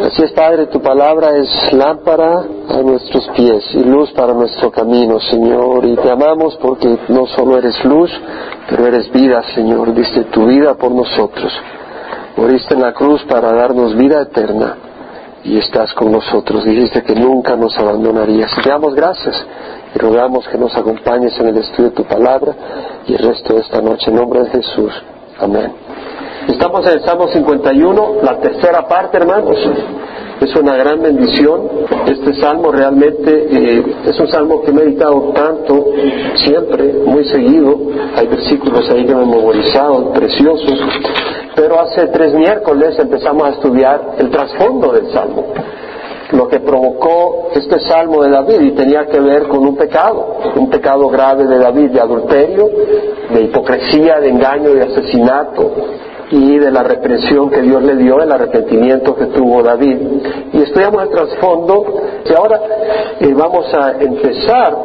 [0.00, 5.18] Así es, Padre, tu palabra es lámpara a nuestros pies y luz para nuestro camino,
[5.18, 5.84] Señor.
[5.86, 8.08] Y te amamos porque no solo eres luz,
[8.70, 9.92] pero eres vida, Señor.
[9.92, 11.52] Diste tu vida por nosotros.
[12.36, 14.76] Moriste en la cruz para darnos vida eterna
[15.42, 16.64] y estás con nosotros.
[16.64, 18.52] Dijiste que nunca nos abandonarías.
[18.62, 19.34] te damos gracias
[19.94, 22.54] y rogamos que nos acompañes en el estudio de tu palabra
[23.04, 24.10] y el resto de esta noche.
[24.10, 24.92] En nombre de Jesús.
[25.40, 25.72] Amén.
[26.48, 29.58] Estamos en el Salmo 51, la tercera parte, hermanos.
[30.40, 31.68] Es una gran bendición.
[32.06, 35.86] Este salmo realmente eh, es un salmo que he meditado tanto,
[36.36, 37.76] siempre, muy seguido.
[38.16, 40.80] Hay versículos ahí que me he memorizado, preciosos.
[41.54, 45.52] Pero hace tres miércoles empezamos a estudiar el trasfondo del salmo
[46.30, 50.68] lo que provocó este salmo de David y tenía que ver con un pecado, un
[50.68, 52.70] pecado grave de David de adulterio,
[53.32, 55.72] de hipocresía, de engaño, de asesinato,
[56.30, 59.96] y de la represión que Dios le dio, el arrepentimiento que tuvo David.
[60.52, 61.84] Y estudiamos el trasfondo
[62.24, 62.60] y ahora
[63.20, 64.76] eh, vamos a empezar,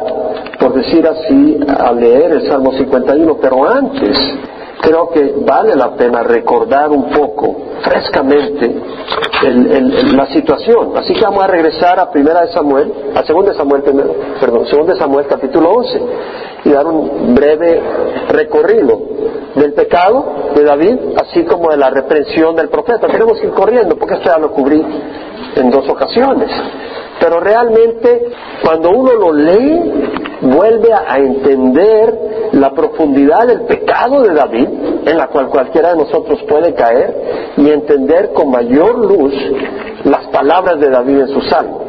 [0.58, 4.18] por decir así, a leer el Salmo 51, pero antes
[4.84, 8.74] creo que vale la pena recordar un poco, frescamente,
[10.12, 10.92] la situación.
[10.96, 13.82] Así que vamos a regresar a Primera de Samuel, a Segunda de Samuel
[14.40, 16.02] perdón, Segunda de Samuel capítulo 11
[16.64, 17.82] y dar un breve
[18.28, 19.00] recorrido
[19.54, 23.06] del pecado de David, así como de la reprensión del profeta.
[23.06, 24.84] Tenemos que ir corriendo porque esto ya lo cubrí
[25.56, 26.50] en dos ocasiones.
[27.20, 30.10] Pero realmente cuando uno lo lee,
[30.42, 34.68] vuelve a entender la profundidad del pecado de David,
[35.06, 39.34] en la cual cualquiera de nosotros puede caer, y entender con mayor luz
[40.04, 41.84] las palabras de David en su salmo.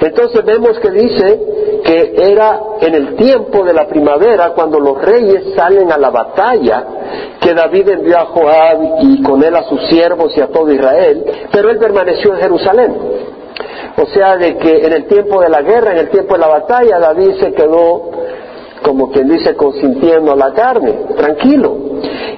[0.00, 1.40] Entonces vemos que dice
[1.84, 6.84] que era en el tiempo de la primavera cuando los reyes salen a la batalla,
[7.40, 11.24] que David envió a Joab y con él a sus siervos y a todo Israel,
[11.52, 12.96] pero él permaneció en Jerusalén.
[13.96, 16.48] O sea, de que en el tiempo de la guerra, en el tiempo de la
[16.48, 18.10] batalla, David se quedó
[18.84, 21.74] como quien dice, consintiendo la carne, tranquilo.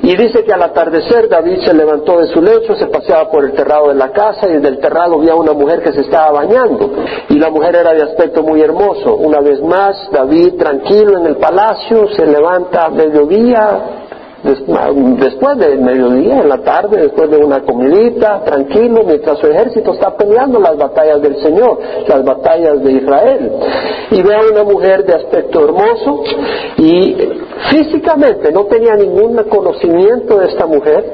[0.03, 3.53] Y dice que al atardecer David se levantó de su lecho, se paseaba por el
[3.53, 6.89] terrado de la casa y desde el terrado vio una mujer que se estaba bañando.
[7.29, 9.17] Y la mujer era de aspecto muy hermoso.
[9.17, 14.06] Una vez más, David tranquilo en el palacio, se levanta a mediodía,
[14.47, 20.17] después del mediodía, en la tarde, después de una comidita, tranquilo, mientras su ejército está
[20.17, 23.53] peleando las batallas del Señor, las batallas de Israel.
[24.11, 26.23] Y ve a una mujer de aspecto hermoso
[26.79, 27.17] y
[27.71, 31.05] físicamente no tenía ningún conocimiento de esta mujer,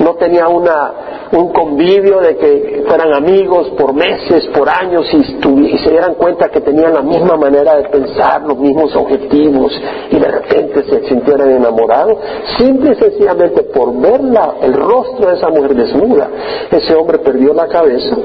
[0.00, 0.92] no tenía una,
[1.32, 6.60] un convivio de que fueran amigos por meses, por años y, se dieran cuenta que
[6.60, 9.72] tenían la misma manera de pensar, los mismos objetivos
[10.10, 12.18] y de repente se sintieran enamorados,
[12.58, 14.20] simple y sencillamente por ver
[14.62, 16.28] el rostro de esa mujer desnuda,
[16.70, 18.16] ese hombre perdió la cabeza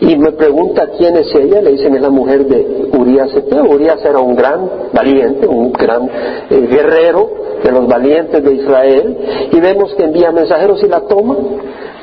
[0.00, 3.30] y me pregunta quién es ella, le dicen es la mujer de Urias
[3.68, 6.08] Urias era un gran valiente, un gran
[6.50, 7.30] eh, guerrero
[7.62, 9.18] de los valientes de Israel,
[9.52, 11.36] y vemos que envía mensajeros y la toma,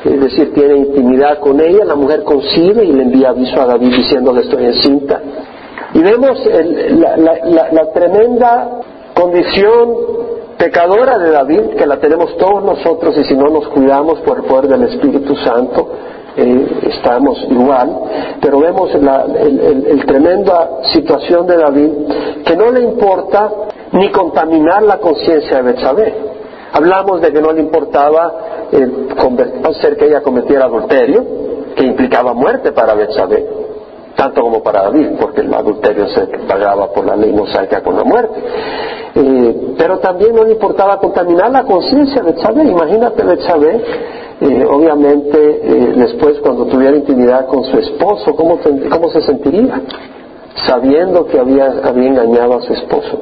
[0.04, 3.96] es decir, tiene intimidad con ella, la mujer concibe y le envía aviso a David
[3.96, 5.22] diciendo que estoy encinta.
[5.94, 6.40] Y vemos
[6.96, 8.82] la tremenda
[9.14, 9.96] condición
[10.58, 14.44] pecadora de David, que la tenemos todos nosotros y si no nos cuidamos por el
[14.46, 15.90] poder del Espíritu Santo,
[16.36, 18.00] eh, estamos igual,
[18.42, 21.92] pero vemos la el, tremenda situación de David
[22.46, 23.52] que no le importa
[23.92, 26.14] ni contaminar la conciencia de Betsabé.
[26.74, 28.34] Hablamos de que no le importaba
[28.72, 28.88] eh,
[29.64, 31.24] hacer que ella cometiera adulterio,
[31.76, 33.63] que implicaba muerte para Betsabé,
[34.16, 38.04] tanto como para David, porque el adulterio se pagaba por la ley mosaica con la
[38.04, 38.40] muerte.
[39.16, 42.64] Eh, pero también no le importaba contaminar la conciencia de Betsabé.
[42.64, 43.82] Imagínate Betsabé
[44.42, 48.60] eh, obviamente eh, después cuando tuviera intimidad con su esposo, ¿cómo,
[48.92, 49.82] cómo se sentiría?
[50.68, 53.22] Sabiendo que había, había engañado a su esposo.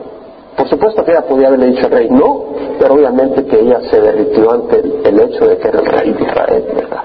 [0.58, 2.46] Por supuesto que ella podía haberle dicho al rey no,
[2.80, 6.24] pero obviamente que ella se derritió ante el, hecho de que era el rey de
[6.24, 7.04] Israel, ¿verdad?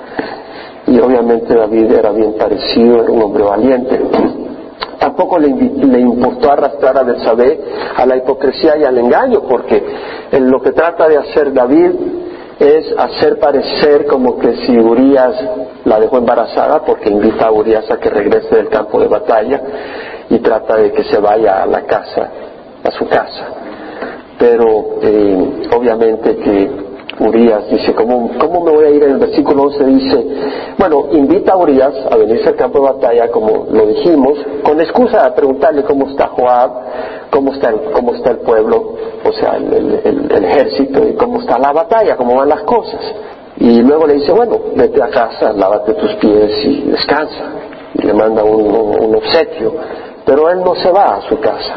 [0.87, 4.01] Y obviamente David era bien parecido, era un hombre valiente.
[4.99, 5.49] Tampoco le,
[6.01, 7.61] importó arrastrar a Betsabé
[7.97, 9.83] a la hipocresía y al engaño, porque
[10.31, 11.91] en lo que trata de hacer David
[12.59, 15.35] es hacer parecer como que si Urias
[15.85, 19.63] la dejó embarazada porque invita a Urias a que regrese del campo de batalla
[20.31, 22.31] y trata de que se vaya a la casa,
[22.83, 23.47] a su casa.
[24.39, 26.86] Pero eh, obviamente que
[27.19, 29.03] Urias dice, ¿cómo, ¿cómo me voy a ir?
[29.03, 30.27] En el versículo 11 dice,
[30.79, 35.25] bueno, invita a Urias a venirse al campo de batalla, como lo dijimos, con excusa
[35.25, 36.71] de preguntarle cómo está Joab,
[37.31, 41.73] cómo está el, cómo está el pueblo, o sea, el, ejército, y cómo está la
[41.73, 43.01] batalla, cómo van las cosas.
[43.59, 47.45] Y luego le dice, bueno, vete a casa, lávate tus pies y descansa.
[47.95, 49.73] Y le manda un, obsequio.
[50.27, 51.75] Pero él no se va a su casa.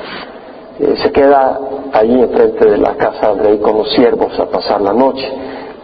[0.80, 1.60] Se queda
[1.92, 5.28] ahí enfrente de la casa del rey con los siervos a pasar la noche.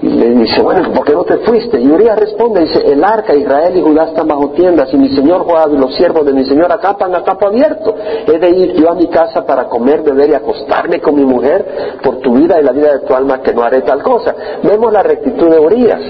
[0.01, 1.79] Y le dice, bueno, ¿por qué no te fuiste?
[1.79, 5.45] Y Urias responde, dice, el arca, Israel y Judá están bajo tiendas y mi señor
[5.45, 7.95] Joab y los siervos de mi señor acampan a campo abierto.
[8.27, 11.97] He de ir yo a mi casa para comer, beber y acostarme con mi mujer
[12.03, 14.35] por tu vida y la vida de tu alma que no haré tal cosa.
[14.63, 16.01] Vemos la rectitud de Urias,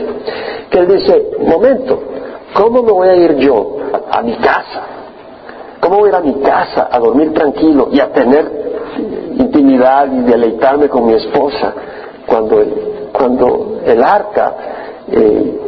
[0.70, 2.02] que él dice, momento,
[2.54, 3.78] ¿cómo me voy a ir yo
[4.12, 4.95] a, mi casa?
[5.86, 8.52] ¿Cómo voy a ir a mi casa a dormir tranquilo y a tener
[9.38, 11.76] intimidad y deleitarme con mi esposa
[12.26, 12.64] cuando
[13.12, 14.56] cuando el arca
[15.12, 15.60] eh,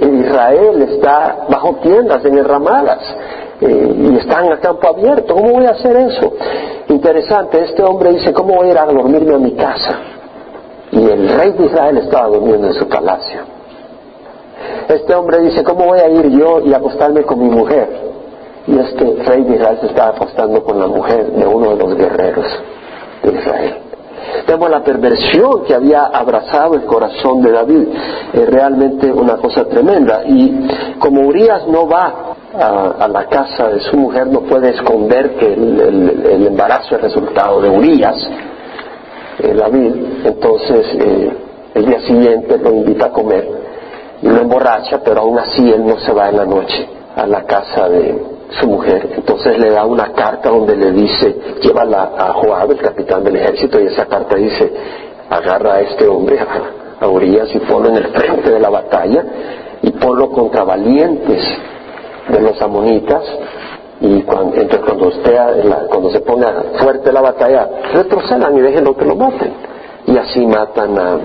[0.00, 3.00] en Israel está bajo tiendas enramadas
[3.60, 5.34] eh, y están a campo abierto.
[5.34, 6.32] ¿Cómo voy a hacer eso?
[6.90, 9.98] Interesante, este hombre dice, ¿cómo voy a ir a dormirme a mi casa?
[10.92, 13.40] Y el rey de Israel estaba durmiendo en su palacio.
[14.88, 18.14] Este hombre dice, ¿cómo voy a ir yo y acostarme con mi mujer?
[18.66, 21.96] Y este rey de Israel se estaba acostando con la mujer de uno de los
[21.96, 22.46] guerreros
[23.22, 23.74] de Israel.
[24.46, 27.88] Vemos la perversión que había abrazado el corazón de David.
[28.32, 30.22] Es realmente una cosa tremenda.
[30.26, 30.68] Y
[30.98, 36.46] como Urias no va a, la casa de su mujer, no puede esconder que el,
[36.46, 38.16] embarazo es resultado de Urias,
[39.40, 39.94] eh, David.
[40.24, 41.32] Entonces, eh,
[41.74, 43.48] el día siguiente lo invita a comer
[44.22, 47.44] y lo emborracha, pero aún así él no se va en la noche a la
[47.44, 49.10] casa de, su mujer.
[49.16, 53.80] Entonces le da una carta donde le dice, llévala a Joab, el capitán del ejército,
[53.80, 54.72] y esa carta dice,
[55.30, 56.38] agarra a este hombre,
[57.00, 59.24] a, Urias, y ponlo en el frente de la batalla,
[59.82, 61.42] y ponlo contra valientes
[62.28, 63.22] de los amonitas,
[64.00, 65.36] y cuando, entonces cuando, esté
[65.88, 69.52] cuando se ponga fuerte la batalla, retrocedan y déjenlo que lo maten.
[70.06, 71.18] Y así matan a,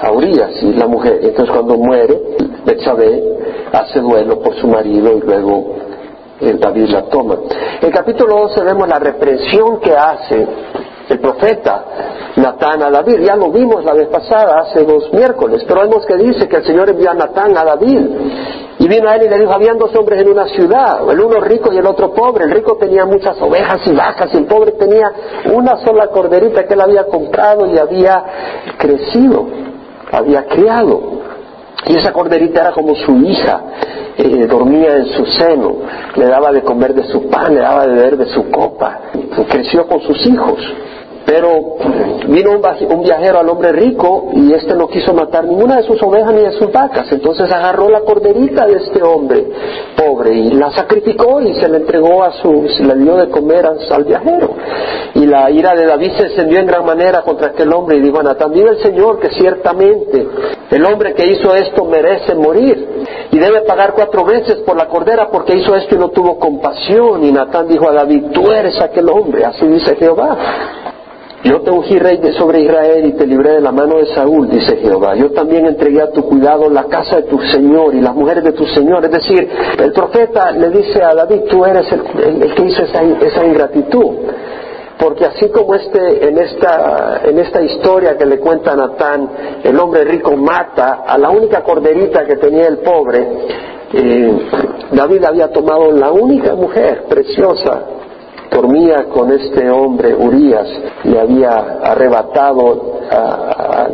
[0.00, 1.18] a Urias y la mujer.
[1.22, 2.18] Entonces cuando muere,
[2.64, 3.22] Betsabé
[3.72, 5.76] hace duelo por su marido y luego
[6.40, 7.36] David la toma.
[7.80, 10.46] En capítulo 12 vemos la represión que hace
[11.08, 11.84] el profeta
[12.36, 13.20] Natán a David.
[13.20, 16.64] Ya lo vimos la vez pasada, hace dos miércoles, pero vemos que dice que el
[16.64, 18.00] Señor envió a Natán a David.
[18.78, 21.40] Y vino a él y le dijo, habían dos hombres en una ciudad, el uno
[21.40, 22.44] rico y el otro pobre.
[22.44, 25.10] El rico tenía muchas ovejas y vacas y el pobre tenía
[25.50, 28.24] una sola corderita que él había comprado y había
[28.76, 29.46] crecido,
[30.12, 31.00] había criado.
[31.86, 33.60] Y esa corderita era como su hija,
[34.18, 35.76] eh, dormía en su seno,
[36.14, 39.00] le daba de comer de su pan, le daba de beber de su copa,
[39.48, 40.58] creció con sus hijos.
[41.26, 41.76] Pero
[42.28, 46.32] vino un viajero al hombre rico y este no quiso matar ninguna de sus ovejas
[46.32, 47.10] ni de sus vacas.
[47.10, 49.44] Entonces agarró la corderita de este hombre
[49.96, 53.66] pobre y la sacrificó y se la entregó a su, se la dio de comer
[53.66, 54.50] al viajero.
[55.14, 58.22] Y la ira de David se encendió en gran manera contra aquel hombre y dijo
[58.22, 60.26] Natán, vive el Señor que ciertamente
[60.70, 65.28] el hombre que hizo esto merece morir y debe pagar cuatro veces por la cordera
[65.30, 67.24] porque hizo esto y no tuvo compasión.
[67.24, 70.36] Y Natán dijo a David, tú eres aquel hombre, así dice Jehová.
[71.46, 74.78] Yo te ungí rey sobre Israel y te libré de la mano de Saúl, dice
[74.78, 75.14] Jehová.
[75.14, 78.50] Yo también entregué a tu cuidado la casa de tu Señor y las mujeres de
[78.50, 79.04] tu Señor.
[79.04, 79.48] Es decir,
[79.78, 84.16] el profeta le dice a David, tú eres el, que hizo esa, ingratitud.
[84.98, 89.30] Porque así como este, en, esta, en esta historia que le cuenta Natán,
[89.62, 93.28] el hombre rico mata a la única corderita que tenía el pobre,
[93.92, 94.38] eh,
[94.90, 97.82] David había tomado la única mujer preciosa
[98.50, 100.68] dormía con este hombre Urias
[101.04, 102.96] y había arrebatado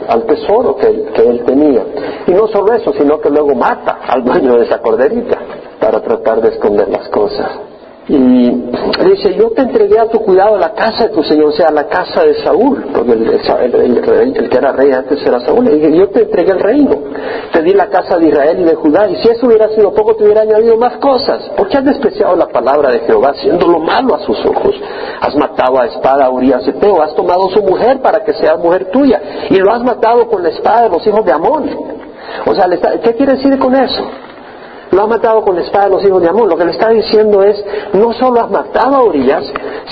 [0.09, 1.85] al tesoro que, él tenía.
[2.27, 5.39] Y no solo eso, sino que luego mata al dueño de esa corderita
[5.81, 7.72] para tratar de esconder las cosas.
[8.15, 8.51] Y
[9.09, 11.89] dice, yo te entregué a tu cuidado la casa de tu Señor, o sea, la
[11.89, 15.67] casa de Saúl, porque el, que era rey antes era Saúl.
[15.67, 16.95] Y dije, yo te entregué el reino,
[17.55, 20.15] te di la casa de Israel y de Judá, y si eso hubiera sido poco,
[20.15, 21.43] te hubiera añadido más cosas.
[21.57, 24.75] ¿Por qué has despreciado la palabra de Jehová, haciendo lo malo a sus ojos?
[25.23, 28.59] Has matado a espada a Urias de Peo, has tomado su mujer para que sea
[28.59, 31.65] mujer tuya, y lo has matado con la espada de los hijos de Amón.
[32.45, 32.69] O sea,
[33.03, 34.05] ¿qué quiere decir con eso?
[34.93, 36.49] Lo ha matado con la espada de los hijos de Amón.
[36.49, 39.43] Lo que le está diciendo es, no solo has matado a Urias,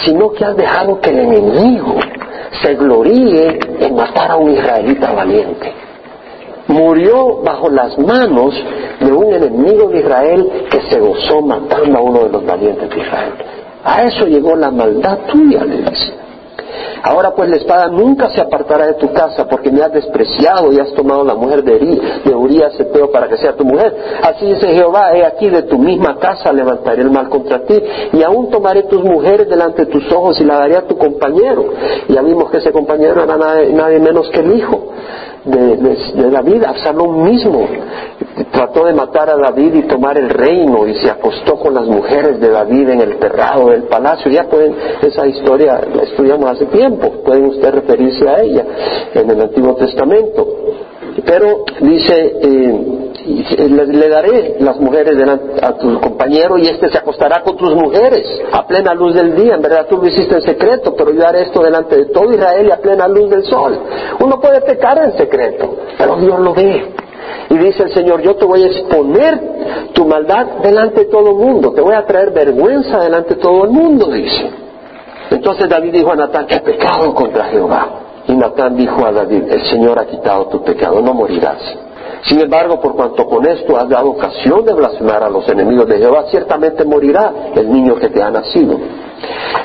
[0.04, 1.97] sino que has dejado que el enemigo
[2.62, 5.73] se gloríe en matar a un israelita valiente.
[6.69, 8.54] Murió bajo las manos
[9.00, 13.00] de un enemigo de Israel que se gozó matando a uno de los valientes de
[13.00, 13.33] Israel.
[13.83, 16.12] A eso llegó la maldad tuya, le dice.
[17.03, 20.79] Ahora pues la espada nunca se apartará de tu casa porque me has despreciado y
[20.79, 21.79] has tomado la mujer de,
[22.25, 22.73] de Urias
[23.13, 23.95] para que sea tu mujer.
[24.23, 27.81] Así dice Jehová, he aquí de tu misma casa levantaré el mal contra ti
[28.13, 31.65] y aún tomaré tus mujeres delante de tus ojos y la daré a tu compañero.
[32.09, 34.91] Ya vimos que ese compañero era nadie, nadie menos que el hijo
[35.45, 37.67] de, David, Absalón mismo
[38.53, 42.41] trató de matar a David y tomar el reino y se acostó con las mujeres
[42.41, 44.31] de David en el terrado del palacio.
[44.31, 48.65] Ya pueden, esa historia la estudiamos hace tiempo, pueden usted referirse a ella
[49.15, 50.47] en el Antiguo Testamento.
[51.25, 55.17] Pero dice, eh, le, daré las mujeres
[55.62, 59.55] a tu compañero y éste se acostará con tus mujeres a plena luz del día.
[59.55, 62.67] En verdad tú lo hiciste en secreto, pero yo haré esto delante de todo Israel
[62.69, 63.79] y a plena luz del sol.
[64.21, 66.95] Uno puede pecar en secreto, pero Dios lo ve.
[67.50, 69.40] Y dice el Señor, yo te voy a exponer
[69.93, 73.64] tu maldad delante de todo el mundo, te voy a traer vergüenza delante de todo
[73.64, 74.50] el mundo, dice.
[75.31, 78.10] Entonces David dijo a Natán, he pecado contra Jehová.
[78.31, 81.59] Y Natán dijo a David, el Señor ha quitado tu pecado, no morirás.
[82.23, 85.99] Sin embargo, por cuanto con esto has dado ocasión de blasfemar a los enemigos de
[85.99, 88.79] Jehová, ciertamente morirá el niño que te ha nacido.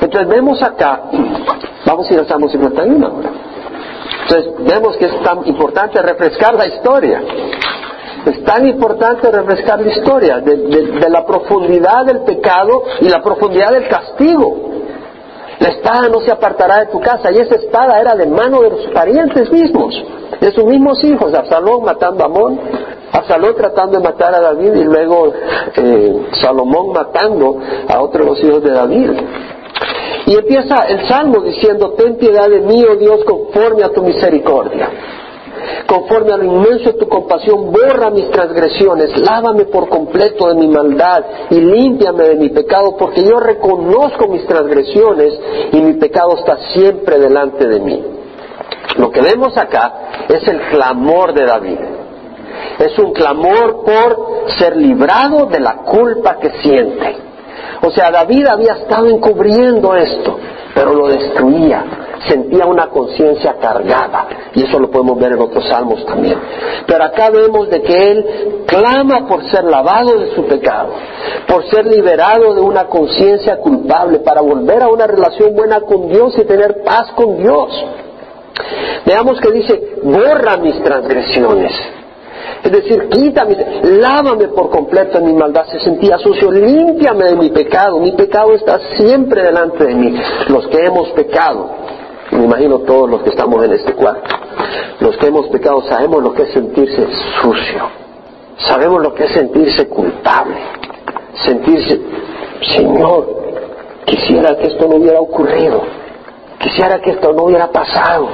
[0.00, 1.02] Entonces vemos acá,
[1.86, 3.30] vamos a ir al Salmo 51 ahora.
[4.22, 7.22] Entonces vemos que es tan importante refrescar la historia.
[8.26, 13.86] Es tan importante refrescar la historia de la profundidad del pecado y la profundidad del
[13.86, 14.65] castigo.
[15.66, 17.32] La espada no se apartará de tu casa.
[17.32, 20.00] Y esa espada era de mano de los parientes mismos,
[20.40, 21.34] de sus mismos hijos.
[21.34, 22.60] Absalón matando a Amón,
[23.10, 25.32] Absalón tratando de matar a David y luego
[25.74, 27.58] eh, Salomón matando
[27.88, 29.10] a otros de los hijos de David.
[30.26, 34.88] Y empieza el salmo diciendo, ten piedad de mí, oh Dios, conforme a tu misericordia.
[35.86, 40.68] Conforme a lo inmenso de tu compasión, borra mis transgresiones, lávame por completo de mi
[40.68, 45.38] maldad y límpiame de mi pecado, porque yo reconozco mis transgresiones
[45.72, 48.04] y mi pecado está siempre delante de mí.
[48.96, 51.78] Lo que vemos acá es el clamor de David.
[52.78, 57.16] Es un clamor por ser librado de la culpa que siente.
[57.82, 60.38] O sea, David había estado encubriendo esto,
[60.74, 61.84] pero lo destruía
[62.28, 66.38] sentía una conciencia cargada, y eso lo podemos ver en otros salmos también.
[66.86, 70.92] Pero acá vemos de que él clama por ser lavado de su pecado,
[71.46, 76.36] por ser liberado de una conciencia culpable, para volver a una relación buena con Dios
[76.38, 77.84] y tener paz con Dios.
[79.04, 81.72] Veamos que dice, borra mis transgresiones.
[82.66, 85.66] Es decir, quítame, lávame por completo en mi maldad.
[85.66, 88.00] Se sentía sucio, límpiame de mi pecado.
[88.00, 90.12] Mi pecado está siempre delante de mí.
[90.48, 91.70] Los que hemos pecado,
[92.32, 94.34] me imagino todos los que estamos en este cuarto.
[94.98, 97.06] Los que hemos pecado sabemos lo que es sentirse
[97.40, 97.88] sucio.
[98.58, 100.56] Sabemos lo que es sentirse culpable.
[101.44, 102.00] Sentirse,
[102.74, 103.44] Señor,
[104.06, 105.84] quisiera que esto no hubiera ocurrido.
[106.58, 108.26] Quisiera que esto no hubiera pasado.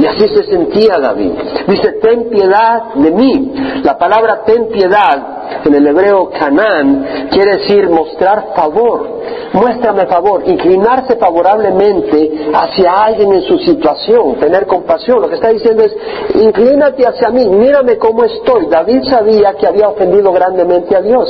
[0.00, 1.32] Y así se sentía David.
[1.68, 3.52] Dice, ten piedad de mí.
[3.84, 9.20] La palabra ten piedad en el hebreo canán quiere decir mostrar favor.
[9.52, 15.20] Muéstrame favor, inclinarse favorablemente hacia alguien en su situación, tener compasión.
[15.20, 15.94] Lo que está diciendo es,
[16.34, 18.66] inclínate hacia mí, mírame cómo estoy.
[18.66, 21.28] David sabía que había ofendido grandemente a Dios.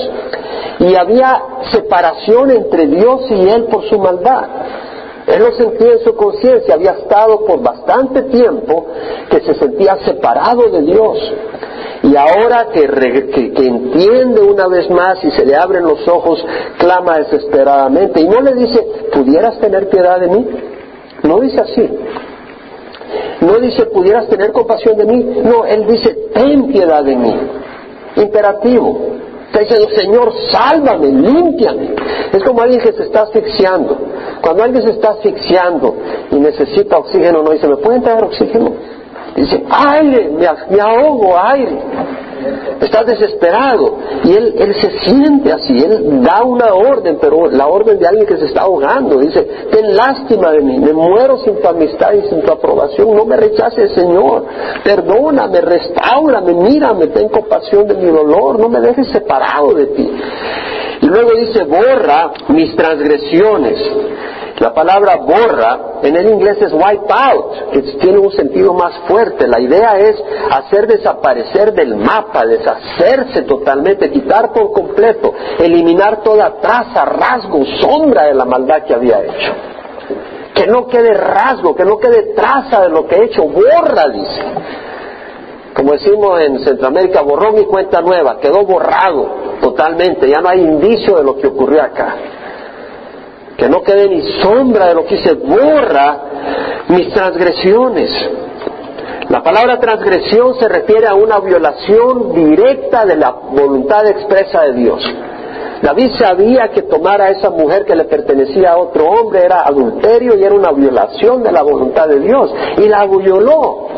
[0.81, 4.49] Y había separación entre Dios y él por su maldad.
[5.33, 8.87] Él lo sentía en su conciencia, había estado por bastante tiempo
[9.31, 11.35] que se sentía separado de Dios.
[12.03, 16.45] Y ahora que, entiende una vez más y se le abren los ojos,
[16.79, 18.21] clama desesperadamente.
[18.21, 20.47] Y no le dice, ¿pudieras tener piedad de mí?
[21.23, 21.91] No dice así.
[23.41, 25.43] No dice, ¿pudieras tener compasión de mí?
[25.45, 27.37] No, él dice, ten piedad de mí.
[28.17, 28.99] Imperativo.
[29.53, 31.95] Está diciendo, Señor, sálvame, límpiame.
[32.33, 33.99] Es como alguien que se está asfixiando.
[34.41, 35.97] Cuando alguien se está asfixiando
[36.31, 38.73] y necesita oxígeno, no dice, ¿me pueden traer oxígeno?
[39.35, 41.79] Dice, aire, me, ahogo, aire.
[42.81, 43.99] Estás desesperado.
[44.25, 48.27] Y él, él se siente así, él da una orden, pero la orden de alguien
[48.27, 49.19] que se está ahogando.
[49.19, 53.25] Dice, ten lástima de mí, me muero sin tu amistad y sin tu aprobación, no
[53.25, 54.45] me rechaces, Señor.
[54.85, 60.11] Perdóname, restaurame, mírame, ten compasión de mi dolor, no me dejes separado de ti.
[61.03, 63.79] Y luego dice, borra mis transgresiones.
[64.61, 69.49] La palabra borra en el inglés es wipe out, que tiene un sentido más fuerte.
[69.49, 77.07] La idea es hacer desaparecer del mapa, deshacerse totalmente, quitar por completo, eliminar toda traza,
[77.07, 79.53] rasgo, sombra de la maldad que había hecho.
[80.55, 84.45] Que no quede rasgo, que no quede traza de lo que he hecho, borra, dice.
[85.73, 91.17] Como decimos en Centroamérica, borró mi cuenta nueva, quedó borrado totalmente, ya no hay indicio
[91.17, 92.15] de lo que ocurrió acá
[93.61, 96.19] que no quede ni sombra de lo que hice, borra
[96.89, 98.11] mis transgresiones.
[99.29, 105.15] La palabra transgresión se refiere a una violación directa de la voluntad expresa de Dios.
[105.83, 110.39] David sabía que tomar a esa mujer que le pertenecía a otro hombre era adulterio
[110.39, 113.89] y era una violación de la voluntad de Dios y la violó.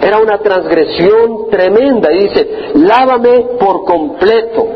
[0.00, 2.12] Era una transgresión tremenda.
[2.12, 4.66] Y dice, lávame por completo.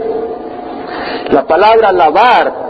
[1.31, 2.66] La palabra lavar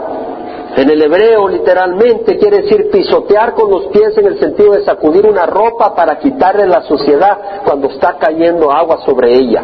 [0.77, 5.25] en el hebreo literalmente quiere decir pisotear con los pies en el sentido de sacudir
[5.25, 9.63] una ropa para quitarle la suciedad cuando está cayendo agua sobre ella.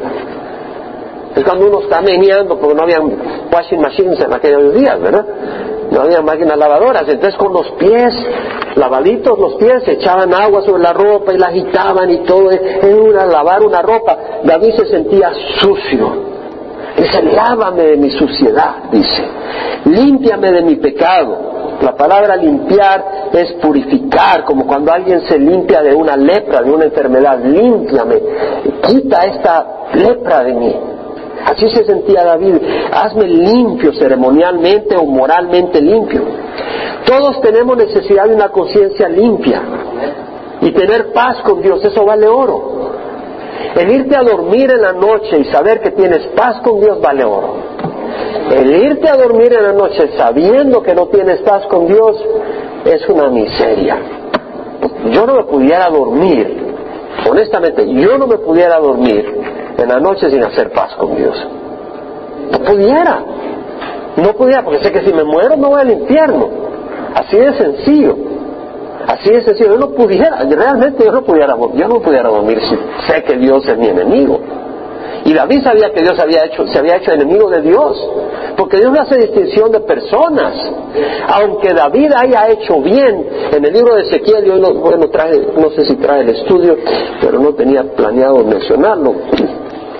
[1.36, 5.26] Es cuando uno está meneando porque no había washing machines en aquellos días, ¿verdad?
[5.92, 7.08] No había máquinas lavadoras.
[7.08, 8.12] Entonces con los pies,
[8.76, 12.50] lavaditos los pies, echaban agua sobre la ropa y la agitaban y todo.
[12.50, 14.18] Era lavar una ropa.
[14.44, 16.33] David se sentía sucio.
[16.98, 19.24] Dice, lávame de mi suciedad, dice.
[19.86, 21.54] Límpiame de mi pecado.
[21.82, 26.86] La palabra limpiar es purificar, como cuando alguien se limpia de una lepra, de una
[26.86, 27.40] enfermedad.
[27.44, 28.22] Límpiame,
[28.88, 30.76] quita esta lepra de mí.
[31.46, 32.56] Así se sentía David,
[32.94, 36.22] hazme limpio ceremonialmente o moralmente limpio.
[37.06, 39.62] Todos tenemos necesidad de una conciencia limpia
[40.62, 42.73] y tener paz con Dios, eso vale oro.
[43.76, 47.24] El irte a dormir en la noche y saber que tienes paz con Dios vale
[47.24, 47.56] oro.
[48.52, 52.24] El irte a dormir en la noche sabiendo que no tienes paz con Dios
[52.86, 53.98] es una miseria.
[55.12, 56.76] Yo no me pudiera dormir,
[57.30, 59.26] honestamente, yo no me pudiera dormir
[59.78, 61.36] en la noche sin hacer paz con Dios.
[62.52, 63.24] No pudiera.
[64.18, 66.50] No pudiera, porque sé que si me muero me voy al infierno.
[67.16, 68.16] Así de sencillo.
[69.08, 69.74] Así de sencillo.
[69.74, 73.68] Yo no pudiera, realmente yo no pudiera, yo no pudiera dormir si sé que Dios
[73.68, 74.40] es mi enemigo.
[75.26, 78.10] Y David sabía que Dios había hecho, se había hecho enemigo de Dios,
[78.58, 80.54] porque Dios no hace distinción de personas.
[81.28, 85.70] Aunque David haya hecho bien, en el libro de Ezequiel, yo no, bueno, traje, no
[85.70, 86.78] sé si trae el estudio,
[87.22, 89.16] pero no tenía planeado mencionarlo.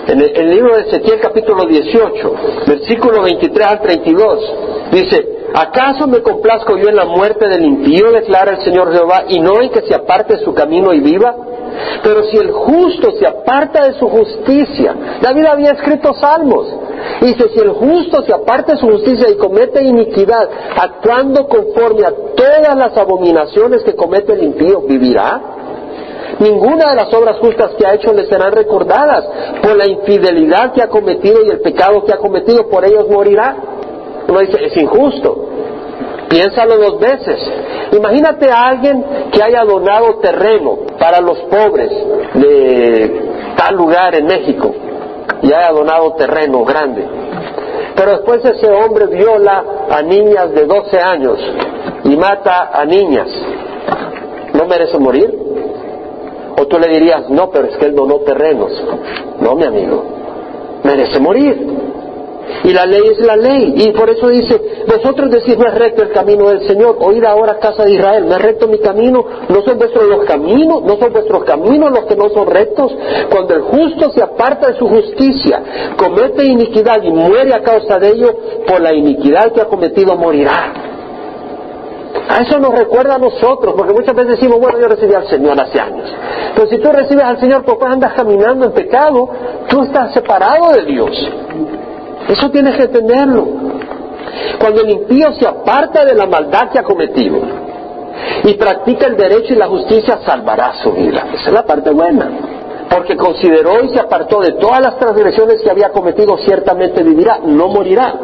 [0.06, 2.34] En el, libro de Ezequiel capítulo 18,
[2.66, 4.54] versículo 23 al 32,
[4.92, 9.40] dice, ¿acaso me complazco yo en la muerte del impío, declara el Señor Jehová, y
[9.40, 11.34] no en que se aparte su camino y viva?
[12.02, 16.66] Pero si el justo se aparta de su justicia, David había escrito salmos,
[17.20, 22.12] dice, si el justo se aparta de su justicia y comete iniquidad, actuando conforme a
[22.36, 25.40] todas las abominaciones que comete el impío, ¿vivirá?
[26.38, 29.24] Ninguna de las obras justas que ha hecho le serán recordadas
[29.62, 33.56] por la infidelidad que ha cometido y el pecado que ha cometido, por ellos morirá.
[34.28, 35.48] Uno dice, es injusto.
[36.28, 37.38] Piénsalo dos veces.
[37.92, 41.90] Imagínate a alguien que haya donado terreno para los pobres
[42.34, 44.74] de tal lugar en México
[45.42, 47.06] y haya donado terreno grande.
[47.94, 51.38] Pero después ese hombre viola a niñas de 12 años
[52.04, 53.28] y mata a niñas.
[54.54, 55.32] ¿No merece morir?
[56.58, 58.72] O tú le dirías, no, pero es que él donó terrenos.
[59.40, 60.04] No, mi amigo,
[60.82, 61.83] merece morir.
[62.64, 63.74] Y la ley es la ley.
[63.76, 66.96] Y por eso dice, vosotros decís, no es recto el camino del Señor.
[67.00, 69.24] Oíd ahora, casa de Israel, no es recto mi camino.
[69.48, 72.94] No son vuestros los caminos, no son vuestros caminos los que no son rectos.
[73.30, 75.62] Cuando el justo se aparta de su justicia,
[75.96, 78.34] comete iniquidad y muere a causa de ello,
[78.66, 80.72] por la iniquidad que ha cometido morirá.
[82.28, 85.60] A eso nos recuerda a nosotros, porque muchas veces decimos, bueno, yo recibí al Señor
[85.60, 86.10] hace años.
[86.54, 89.28] Pero si tú recibes al Señor, ¿por qué andas caminando en pecado?
[89.68, 91.10] Tú estás separado de Dios.
[92.28, 93.46] Eso tienes que entenderlo.
[94.58, 97.38] Cuando el impío se aparta de la maldad que ha cometido
[98.44, 101.26] y practica el derecho y la justicia, salvará su vida.
[101.34, 102.30] Esa es la parte buena.
[102.88, 107.68] Porque consideró y se apartó de todas las transgresiones que había cometido, ciertamente vivirá, no
[107.68, 108.14] morirá.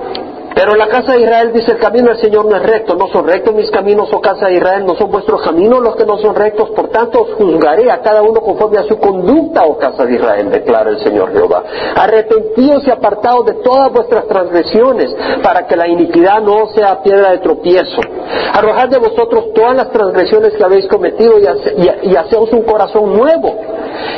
[0.55, 3.27] Pero la casa de Israel dice, el camino del Señor no es recto, no son
[3.27, 6.35] rectos mis caminos, oh casa de Israel, no son vuestros caminos los que no son
[6.35, 10.15] rectos, por tanto os juzgaré a cada uno conforme a su conducta, oh casa de
[10.15, 11.63] Israel, declara el Señor Jehová.
[11.97, 17.39] Arrepentíos y apartados de todas vuestras transgresiones, para que la iniquidad no sea piedra de
[17.39, 18.01] tropiezo.
[18.53, 23.55] Arrojad de vosotros todas las transgresiones que habéis cometido y, haceos un corazón nuevo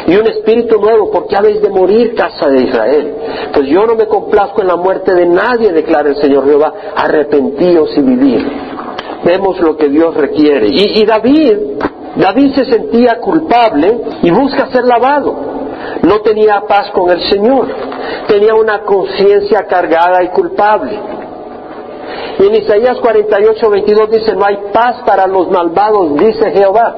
[0.07, 3.15] y un espíritu nuevo, porque habéis de morir, casa de Israel.
[3.53, 7.91] Pues yo no me complazco en la muerte de nadie, declara el Señor Jehová, arrepentíos
[7.97, 8.47] y vivir.
[9.25, 10.69] Vemos lo que Dios requiere.
[10.69, 11.59] Y, David,
[12.17, 15.35] David se sentía culpable y busca ser lavado.
[16.03, 17.69] No tenía paz con el Señor.
[18.27, 20.99] Tenía una conciencia cargada y culpable.
[22.39, 26.97] Y en Isaías 48, 22 dice, no hay paz para los malvados, dice Jehová.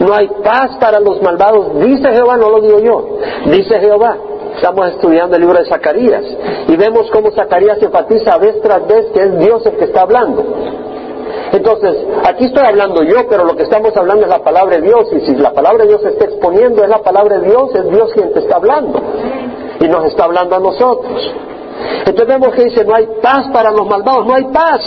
[0.00, 4.16] No hay paz para los malvados, dice Jehová, no lo digo yo, dice Jehová.
[4.56, 6.24] Estamos estudiando el libro de Zacarías
[6.68, 10.44] y vemos cómo Zacarías enfatiza vez tras vez que es Dios el que está hablando.
[11.52, 15.08] Entonces, aquí estoy hablando yo, pero lo que estamos hablando es la palabra de Dios,
[15.12, 17.90] y si la palabra de Dios se está exponiendo, es la palabra de Dios, es
[17.90, 19.00] Dios quien te está hablando,
[19.80, 21.34] y nos está hablando a nosotros.
[22.04, 24.80] Entonces vemos que dice, no hay paz para los malvados, no hay paz.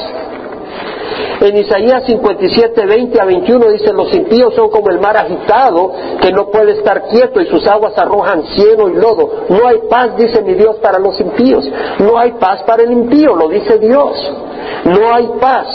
[1.41, 6.31] En Isaías 57, 20 a 21 dice, los impíos son como el mar agitado que
[6.31, 9.45] no puede estar quieto y sus aguas arrojan cieno y lodo.
[9.49, 11.67] No hay paz, dice mi Dios, para los impíos.
[11.99, 14.33] No hay paz para el impío, lo dice Dios.
[14.85, 15.67] No hay paz.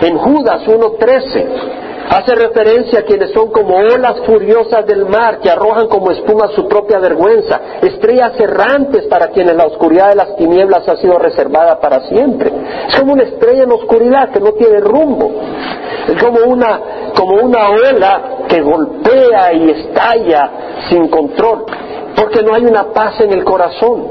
[0.00, 1.71] En Judas 1.13
[2.08, 6.66] Hace referencia a quienes son como olas furiosas del mar que arrojan como espuma su
[6.68, 12.00] propia vergüenza, estrellas errantes para quienes la oscuridad de las tinieblas ha sido reservada para
[12.08, 12.52] siempre.
[12.88, 15.30] Es como una estrella en oscuridad que no tiene rumbo.
[16.08, 16.80] Es como una,
[17.16, 20.50] como una ola que golpea y estalla
[20.90, 21.64] sin control,
[22.16, 24.06] porque no hay una paz en el corazón.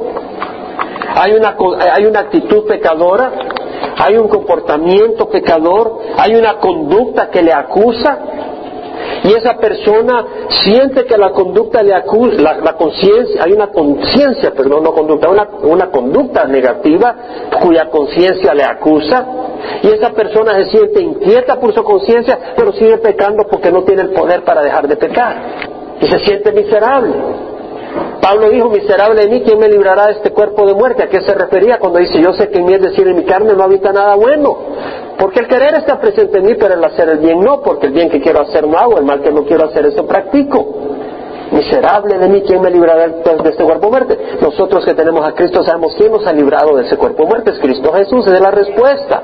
[1.13, 1.55] Hay una,
[1.93, 3.31] hay una actitud pecadora
[4.01, 8.17] hay un comportamiento pecador, hay una conducta que le acusa,
[9.23, 14.83] y esa persona siente que la conducta le acusa, la, conciencia, hay una conciencia, perdón,
[14.83, 17.15] no conducta, una, una conducta negativa
[17.61, 19.23] cuya conciencia le acusa,
[19.83, 24.01] y esa persona se siente inquieta por su conciencia, pero sigue pecando porque no tiene
[24.01, 25.35] el poder para dejar de pecar,
[26.01, 27.50] y se siente miserable.
[28.21, 31.03] Pablo dijo, miserable de mí, ¿quién me librará de este cuerpo de muerte?
[31.03, 33.25] ¿A qué se refería cuando dice, yo sé que en mí es decir, en mi
[33.25, 34.57] carne no habita nada bueno?
[35.17, 37.93] Porque el querer está presente en mí, pero el hacer el bien no, porque el
[37.93, 40.65] bien que quiero hacer no hago, el mal que no quiero hacer eso practico.
[41.51, 44.17] Miserable de mí, ¿quién me librará de este cuerpo muerte?
[44.41, 47.59] Nosotros que tenemos a Cristo sabemos quién nos ha librado de ese cuerpo muerte, es
[47.59, 49.21] Cristo Jesús, es la respuesta.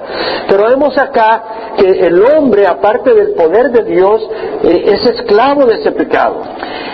[0.49, 1.43] Pero vemos acá
[1.77, 4.29] que el hombre, aparte del poder de Dios,
[4.63, 6.41] eh, es esclavo de ese pecado.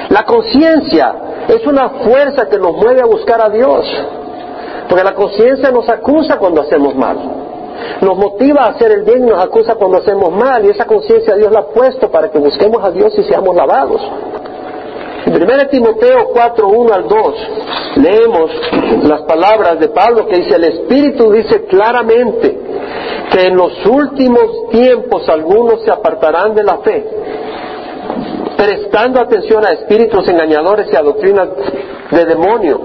[0.10, 1.16] La conciencia
[1.48, 3.86] es una fuerza que nos mueve a buscar a Dios.
[4.88, 7.18] Porque la conciencia nos acusa cuando hacemos mal.
[8.02, 10.64] Nos motiva a hacer el bien y nos acusa cuando hacemos mal.
[10.64, 14.02] Y esa conciencia Dios la ha puesto para que busquemos a Dios y seamos lavados.
[15.26, 17.36] En 1 Timoteo 4, 1 al 2
[17.98, 18.52] leemos
[19.04, 22.60] las palabras de Pablo que dice, el Espíritu dice claramente
[23.32, 27.06] que en los últimos tiempos algunos se apartarán de la fe
[28.58, 31.50] prestando atención a espíritus engañadores y a doctrinas
[32.12, 32.80] de demonio,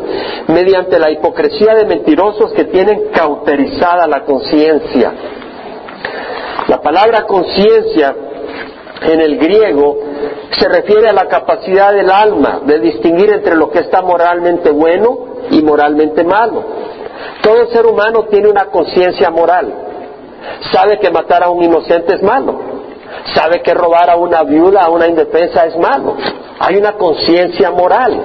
[0.48, 5.12] mediante la hipocresía de mentirosos que tienen cauterizada la conciencia.
[6.66, 8.14] La palabra conciencia
[9.02, 9.98] en el griego
[10.50, 15.18] se refiere a la capacidad del alma de distinguir entre lo que está moralmente bueno
[15.50, 16.64] y moralmente malo.
[17.42, 19.72] Todo ser humano tiene una conciencia moral.
[20.72, 22.78] Sabe que matar a un inocente es malo
[23.34, 26.16] sabe que robar a una viuda, a una indefensa es malo.
[26.58, 28.20] Hay una conciencia moral.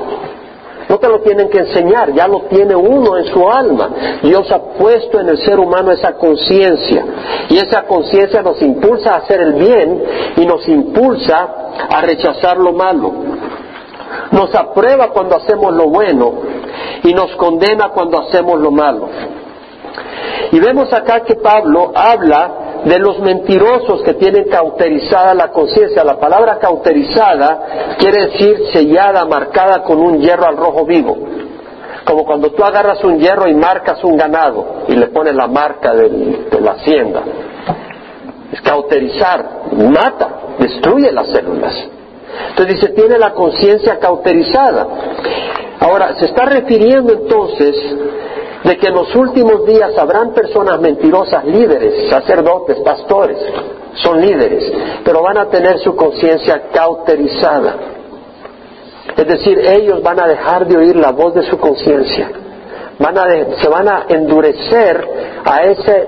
[0.93, 3.89] No te lo tienen que enseñar, ya lo tiene uno en su alma.
[4.21, 7.03] Dios ha puesto en el ser humano esa conciencia.
[7.49, 10.03] Y esa conciencia nos impulsa a hacer el bien
[10.37, 11.49] y nos impulsa
[11.89, 13.11] a rechazar lo malo.
[14.33, 16.31] Nos aprueba cuando hacemos lo bueno
[17.03, 19.09] y nos condena cuando hacemos lo malo.
[20.51, 22.51] Y vemos acá que Pablo habla
[22.85, 26.03] de los mentirosos que tienen cauterizada la conciencia.
[26.03, 31.17] La palabra cauterizada quiere decir sellada, marcada con un hierro al rojo vivo.
[32.05, 35.93] Como cuando tú agarras un hierro y marcas un ganado y le pones la marca
[35.93, 37.23] de la hacienda.
[38.51, 41.73] Es cauterizar, mata, destruye las células.
[42.49, 44.87] Entonces dice, tiene la conciencia cauterizada.
[45.79, 47.75] Ahora, se está refiriendo entonces
[48.63, 53.37] de que en los últimos días habrán personas mentirosas, líderes, sacerdotes, pastores,
[53.95, 54.71] son líderes,
[55.03, 57.75] pero van a tener su conciencia cauterizada.
[59.17, 62.31] Es decir, ellos van a dejar de oír la voz de su conciencia,
[63.61, 65.07] se van a endurecer
[65.43, 66.07] a ese,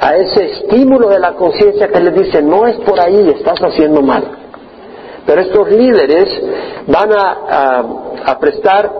[0.00, 4.00] a ese estímulo de la conciencia que les dice, no es por ahí, estás haciendo
[4.00, 4.24] mal.
[5.26, 6.28] Pero estos líderes
[6.86, 7.84] van a,
[8.24, 8.90] a prestar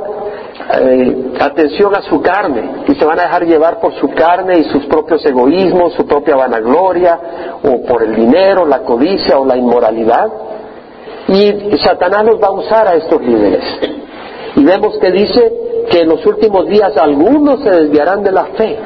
[0.73, 4.65] eh, atención a su carne y se van a dejar llevar por su carne y
[4.65, 7.19] sus propios egoísmos, su propia vanagloria
[7.63, 10.29] o por el dinero, la codicia o la inmoralidad.
[11.29, 13.65] Y Satanás los va a usar a estos líderes.
[14.57, 15.53] Y vemos que dice
[15.91, 18.79] que en los últimos días algunos se desviarán de la fe,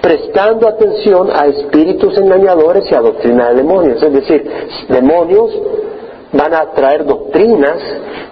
[0.00, 4.02] prestando atención a espíritus engañadores y a doctrina de demonios.
[4.02, 4.50] Es decir,
[4.88, 5.50] demonios
[6.32, 7.78] van a traer doctrinas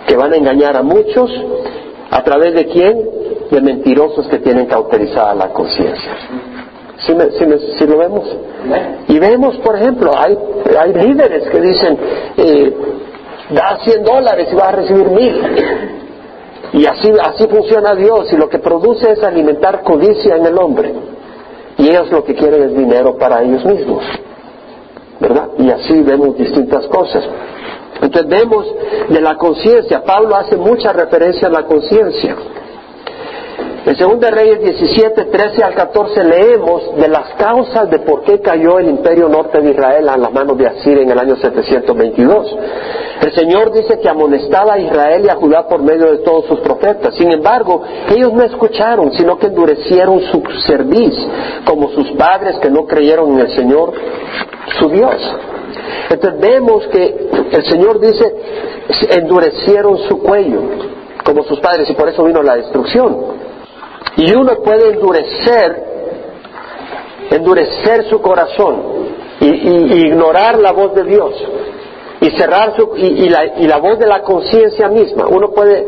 [0.07, 1.31] que van a engañar a muchos
[2.11, 3.11] ¿A través de quién?
[3.51, 6.13] De mentirosos que tienen cauterizada la conciencia.
[6.99, 8.25] ¿Sí, lo vemos?
[9.09, 10.37] Y vemos, por ejemplo, hay,
[10.79, 11.99] hay líderes que dicen,
[12.37, 12.75] eh,
[13.51, 15.41] da 100 dólares y vas a recibir mil.
[16.73, 20.93] Y así, así funciona Dios y lo que produce es alimentar codicia en el hombre.
[21.79, 24.05] Y ellos lo que quieren es dinero para ellos mismos.
[25.21, 25.49] ¿Verdad?
[25.59, 27.25] Y así vemos distintas cosas.
[28.01, 28.67] Entonces vemos
[29.09, 32.37] de la conciencia, Pablo hace mucha referencia a la conciencia.
[33.87, 38.79] En 2 Reyes 17, 13 al 14 leemos de las causas de por qué cayó
[38.79, 42.57] el imperio norte de Israel a las manos de Asiria en el año 722.
[43.23, 46.61] El Señor dice que amonestaba a Israel y a Judá por medio de todos sus
[46.61, 47.15] profetas.
[47.15, 47.83] Sin embargo,
[48.15, 51.15] ellos no escucharon, sino que endurecieron su cerviz,
[51.65, 53.95] como sus padres que no creyeron en el Señor,
[54.79, 55.37] su Dios.
[56.11, 58.35] Entonces vemos que el Señor dice,
[59.11, 60.61] endurecieron su cuello,
[61.25, 63.17] como sus padres, y por eso vino la destrucción.
[64.17, 65.85] Y uno puede endurecer,
[67.31, 68.83] endurecer su corazón
[69.41, 71.35] y, ignorar la voz de Dios
[72.21, 75.27] y cerrar su, y, la, y la voz de la conciencia misma.
[75.29, 75.87] Uno puede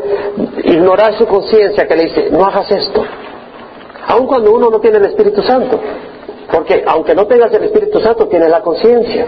[0.65, 3.05] ignorar su conciencia que le dice, no hagas esto.
[4.07, 5.81] Aun cuando uno no tiene el Espíritu Santo.
[6.51, 9.27] Porque aunque no tengas el Espíritu Santo, tienes la conciencia.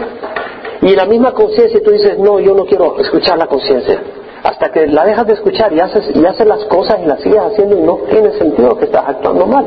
[0.81, 4.01] Y la misma conciencia tú dices, no, yo no quiero escuchar la conciencia
[4.43, 7.39] hasta que la dejas de escuchar y haces, y haces las cosas y las sigues
[7.39, 9.65] haciendo y no tiene sentido que estás actuando mal,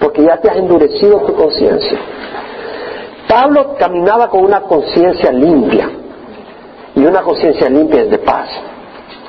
[0.00, 1.98] porque ya te has endurecido tu conciencia.
[3.28, 5.88] Pablo caminaba con una conciencia limpia,
[6.96, 8.48] y una conciencia limpia es de paz.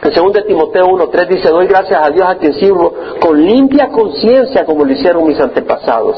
[0.04, 4.66] En 2 Timoteo 1.3 dice, doy gracias a Dios a quien sirvo con limpia conciencia
[4.66, 6.18] como lo hicieron mis antepasados.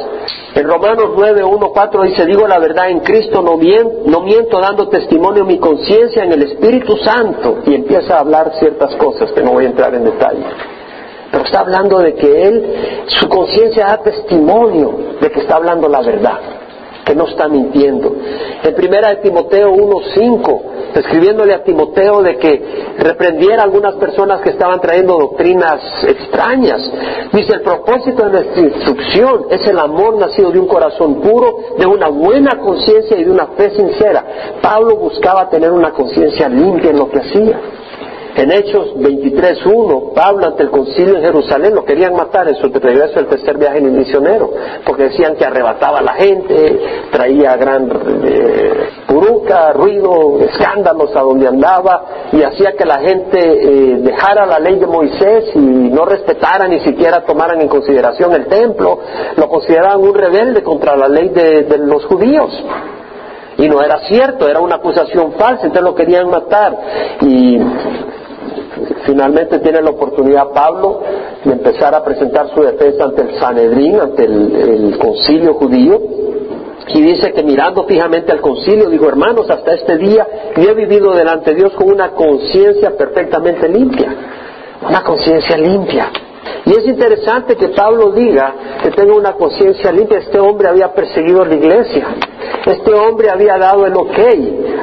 [0.55, 5.43] En Romanos 9.1.4 dice, digo la verdad en Cristo, no miento, no miento dando testimonio
[5.43, 7.57] mi conciencia en el Espíritu Santo.
[7.65, 10.45] Y empieza a hablar ciertas cosas que no voy a entrar en detalle.
[11.29, 16.01] Pero está hablando de que él, su conciencia da testimonio de que está hablando la
[16.01, 16.39] verdad
[17.03, 18.15] que no está mintiendo.
[18.63, 20.61] En primera de Timoteo 1.5,
[20.99, 26.81] escribiéndole a Timoteo de que reprendiera a algunas personas que estaban trayendo doctrinas extrañas.
[27.31, 31.85] Dice, el propósito de nuestra instrucción es el amor nacido de un corazón puro, de
[31.85, 34.23] una buena conciencia y de una fe sincera.
[34.61, 37.59] Pablo buscaba tener una conciencia limpia en lo que hacía.
[38.35, 43.13] En Hechos 23.1, Pablo ante el concilio en Jerusalén lo querían matar en su regreso
[43.15, 44.51] del tercer viaje en el misionero,
[44.85, 46.79] porque decían que arrebataba a la gente,
[47.11, 47.91] traía gran
[48.23, 54.59] eh, puruca, ruido, escándalos a donde andaba, y hacía que la gente eh, dejara la
[54.59, 58.97] ley de Moisés y no respetara ni siquiera tomaran en consideración el templo,
[59.37, 62.51] lo consideraban un rebelde contra la ley de, de los judíos.
[63.55, 66.75] Y no era cierto, era una acusación falsa, entonces lo querían matar.
[67.21, 67.59] Y
[69.05, 71.01] Finalmente tiene la oportunidad Pablo
[71.43, 76.01] de empezar a presentar su defensa ante el Sanedrín, ante el, concilio judío,
[76.87, 81.13] y dice que mirando fijamente al concilio, dijo, hermanos, hasta este día yo he vivido
[81.13, 84.15] delante de Dios con una conciencia perfectamente limpia,
[84.87, 86.11] una conciencia limpia.
[86.65, 90.19] Y es interesante que Pablo diga que tenga una conciencia limpia.
[90.19, 92.07] Este hombre había perseguido la iglesia.
[92.65, 94.17] Este hombre había dado el ok,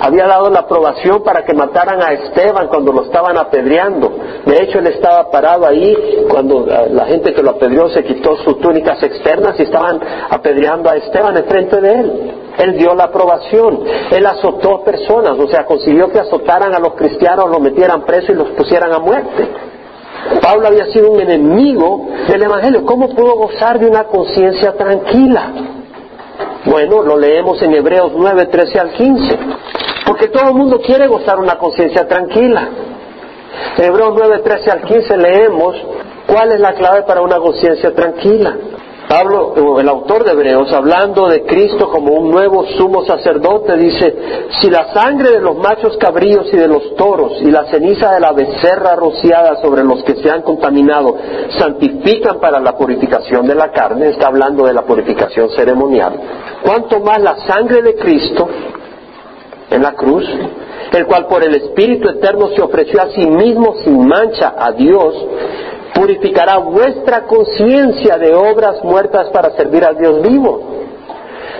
[0.03, 4.12] había dado la aprobación para que mataran a Esteban cuando lo estaban apedreando.
[4.44, 8.59] De hecho, él estaba parado ahí cuando la gente que lo apedreó se quitó sus
[8.61, 9.99] túnicas externas y estaban
[10.31, 12.33] apedreando a Esteban enfrente de él.
[12.59, 13.81] Él dio la aprobación.
[14.11, 18.35] Él azotó personas, o sea, consiguió que azotaran a los cristianos, los metieran presos y
[18.35, 19.49] los pusieran a muerte.
[20.43, 22.85] Pablo había sido un enemigo del Evangelio.
[22.85, 25.53] ¿Cómo pudo gozar de una conciencia tranquila?
[26.65, 29.39] Bueno, lo leemos en Hebreos 9, 13 al 15.
[30.07, 32.69] Porque todo el mundo quiere gozar una conciencia tranquila.
[33.77, 35.77] En Hebreos 9, 13 al 15 leemos
[36.27, 38.57] cuál es la clave para una conciencia tranquila.
[39.11, 44.14] Pablo, el autor de Hebreos, hablando de Cristo como un nuevo sumo sacerdote, dice,
[44.61, 48.20] si la sangre de los machos cabríos y de los toros y la ceniza de
[48.20, 51.16] la becerra rociada sobre los que se han contaminado
[51.59, 56.12] santifican para la purificación de la carne, está hablando de la purificación ceremonial,
[56.62, 58.49] cuanto más la sangre de Cristo
[59.73, 60.25] en la cruz,
[60.92, 65.16] el cual por el Espíritu Eterno se ofreció a sí mismo sin mancha a Dios,
[65.94, 70.70] purificará vuestra conciencia de obras muertas para servir al Dios vivo.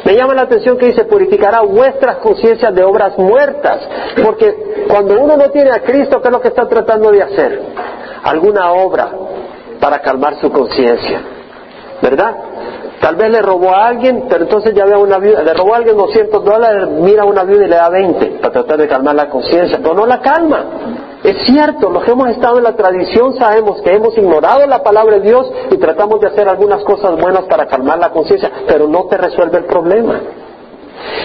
[0.05, 3.81] Me llama la atención que dice, purificará vuestras conciencias de obras muertas,
[4.25, 7.63] porque cuando uno no tiene a Cristo, ¿qué es lo que está tratando de hacer?
[8.23, 9.11] Alguna obra
[9.79, 11.21] para calmar su conciencia,
[12.03, 12.35] ¿verdad?
[13.01, 15.79] Tal vez le robó a alguien, pero entonces ya ve una viuda, le robó a
[15.79, 19.15] alguien 200 dólares, mira a una viuda y le da 20 para tratar de calmar
[19.15, 20.65] la conciencia, pero no la calma.
[21.25, 25.17] Es cierto, los que hemos estado en la tradición sabemos que hemos ignorado la palabra
[25.17, 29.07] de Dios y tratamos de hacer algunas cosas buenas para calmar la conciencia, pero no
[29.07, 30.21] te resuelve el problema.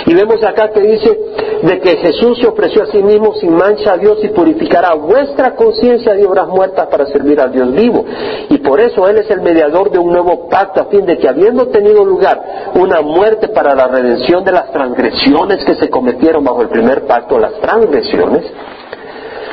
[0.05, 1.19] Y vemos acá que dice
[1.63, 5.55] de que Jesús se ofreció a sí mismo sin mancha a Dios y purificará vuestra
[5.55, 8.05] conciencia de obras muertas para servir al Dios vivo.
[8.49, 11.27] Y por eso Él es el mediador de un nuevo pacto a fin de que
[11.27, 16.61] habiendo tenido lugar una muerte para la redención de las transgresiones que se cometieron bajo
[16.61, 18.43] el primer pacto, las transgresiones,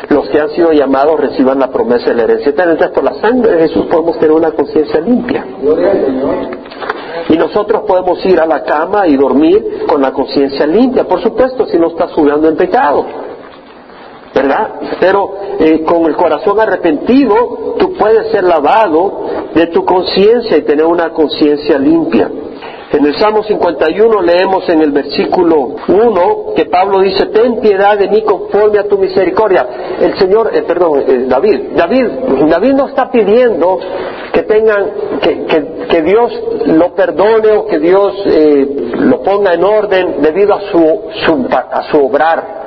[0.09, 3.53] los que han sido llamados reciban la promesa de la herencia Entonces, por la sangre
[3.53, 5.45] de Jesús podemos tener una conciencia limpia.
[7.29, 11.67] Y nosotros podemos ir a la cama y dormir con la conciencia limpia, por supuesto,
[11.67, 13.05] si no estás jugando en pecado.
[14.35, 14.69] ¿Verdad?
[14.99, 20.87] Pero eh, con el corazón arrepentido, tú puedes ser lavado de tu conciencia y tener
[20.87, 22.31] una conciencia limpia.
[22.93, 28.07] En el Salmo 51 leemos en el versículo 1 que Pablo dice, ten piedad de
[28.09, 29.67] mí conforme a tu misericordia.
[29.99, 32.07] El Señor, eh, perdón, eh, David, David,
[32.51, 33.79] David no está pidiendo
[34.31, 34.91] que tengan,
[35.23, 36.33] que, Dios
[36.67, 38.67] lo perdone o que Dios eh,
[38.99, 42.63] lo ponga en orden debido a su, su, a su obrar.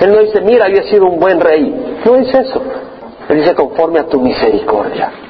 [0.00, 2.00] Él no dice, mira, yo he sido un buen rey.
[2.04, 2.60] No es eso.
[3.28, 5.27] Él dice, conforme a tu misericordia.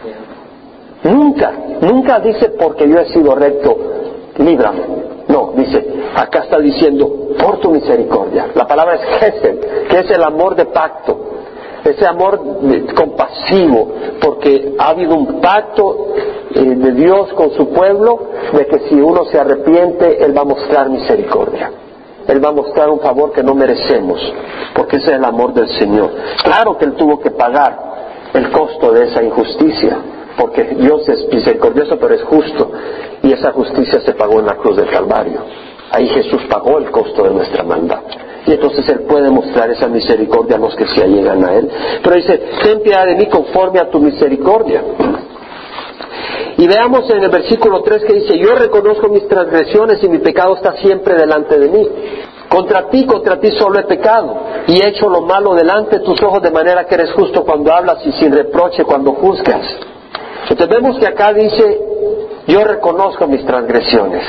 [1.03, 3.77] Nunca, nunca dice porque yo he sido recto,
[4.39, 4.83] líbrame.
[5.29, 8.49] No, dice, acá está diciendo, por tu misericordia.
[8.55, 11.17] La palabra es Gesed, que es el amor de pacto.
[11.85, 12.41] Ese amor
[12.95, 16.09] compasivo, porque ha habido un pacto
[16.55, 18.19] eh, de Dios con su pueblo,
[18.53, 21.71] de que si uno se arrepiente, Él va a mostrar misericordia.
[22.27, 24.21] Él va a mostrar un favor que no merecemos,
[24.75, 26.11] porque ese es el amor del Señor.
[26.43, 27.88] Claro que Él tuvo que pagar
[28.35, 29.99] el costo de esa injusticia,
[30.37, 32.71] porque Dios es misericordioso, pero es justo,
[33.23, 35.41] y esa justicia se pagó en la cruz del Calvario.
[35.91, 38.03] Ahí Jesús pagó el costo de nuestra maldad.
[38.47, 41.69] Y entonces Él puede mostrar esa misericordia a los que se allegan a Él.
[42.03, 44.83] Pero dice, ten piedad de mí conforme a tu misericordia.
[46.57, 50.57] Y veamos en el versículo 3 que dice, yo reconozco mis transgresiones y mi pecado
[50.57, 51.89] está siempre delante de mí.
[52.49, 56.23] Contra ti, contra ti solo he pecado y he hecho lo malo delante de tus
[56.23, 59.67] ojos de manera que eres justo cuando hablas y sin reproche cuando juzgas.
[60.49, 61.81] Entonces vemos que acá dice,
[62.47, 64.25] yo reconozco mis transgresiones.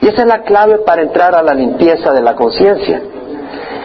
[0.00, 3.02] Y esa es la clave para entrar a la limpieza de la conciencia.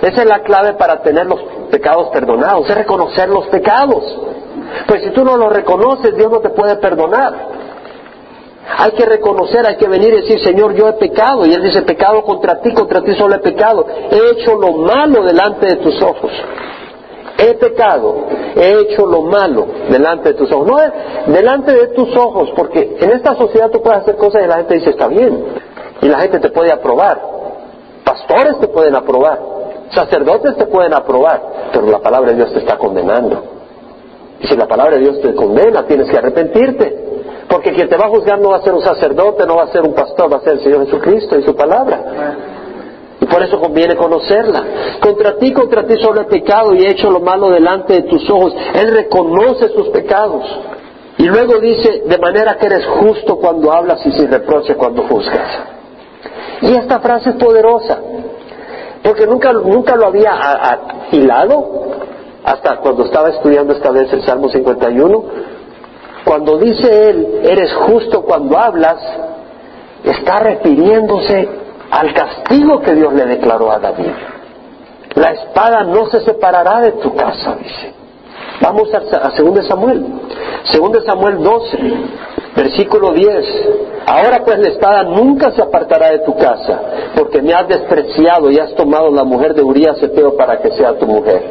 [0.01, 4.03] Esa es la clave para tener los pecados perdonados, es reconocer los pecados.
[4.87, 7.62] Pues si tú no los reconoces, Dios no te puede perdonar.
[8.77, 11.45] Hay que reconocer, hay que venir y decir, Señor, yo he pecado.
[11.45, 13.85] Y Él dice, pecado contra ti, contra ti solo he pecado.
[14.11, 16.31] He hecho lo malo delante de tus ojos
[17.37, 20.67] he pecado, he hecho lo malo delante de tus ojos.
[20.67, 20.77] No
[21.33, 24.75] delante de tus ojos, porque en esta sociedad tú puedes hacer cosas y la gente
[24.75, 25.45] dice está bien.
[26.01, 27.21] Y la gente te puede aprobar.
[28.03, 29.39] Pastores te pueden aprobar.
[29.91, 31.41] Sacerdotes te pueden aprobar.
[31.71, 33.43] Pero la palabra de Dios te está condenando.
[34.39, 37.12] Y si la palabra de Dios te condena, tienes que arrepentirte.
[37.47, 39.67] Porque quien te va a juzgar no va a ser un sacerdote, no va a
[39.67, 42.01] ser un pastor, va a ser el Señor Jesucristo y su palabra.
[43.19, 44.63] Y por eso conviene conocerla.
[45.01, 48.29] Contra ti, contra ti solo he pecado y he hecho lo malo delante de tus
[48.29, 48.53] ojos.
[48.73, 50.43] Él reconoce sus pecados.
[51.17, 55.73] Y luego dice, de manera que eres justo cuando hablas y sin reproche cuando juzgas.
[56.61, 57.99] Y esta frase es poderosa,
[59.03, 60.31] porque nunca, nunca lo había
[61.11, 61.83] hilado
[62.43, 65.23] hasta cuando estaba estudiando esta vez el Salmo 51.
[66.25, 68.97] Cuando dice él, eres justo cuando hablas,
[70.03, 71.49] está refiriéndose
[71.91, 74.11] al castigo que Dios le declaró a David.
[75.15, 77.93] La espada no se separará de tu casa, dice.
[78.61, 80.05] Vamos a, a 2 Samuel.
[80.73, 81.77] 2 Samuel 12,
[82.55, 83.45] versículo 10.
[84.05, 86.81] Ahora pues la espada nunca se apartará de tu casa,
[87.15, 90.97] porque me has despreciado y has tomado la mujer de Urias Eteo para que sea
[90.97, 91.41] tu mujer.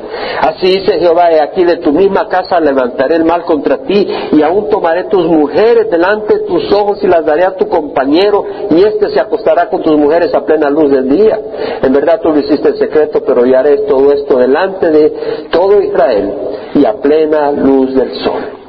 [0.40, 4.42] Así dice Jehová, he aquí de tu misma casa levantaré el mal contra ti, y
[4.42, 8.82] aún tomaré tus mujeres delante de tus ojos y las daré a tu compañero, y
[8.82, 11.38] éste se acostará con tus mujeres a plena luz del día.
[11.82, 15.10] En verdad tú lo hiciste en secreto, pero yo haré todo esto delante de
[15.50, 16.34] todo Israel
[16.74, 18.61] y a plena luz del sol.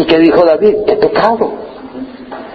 [0.00, 0.76] ¿Y qué dijo David?
[0.86, 1.52] ¡Qué pecado!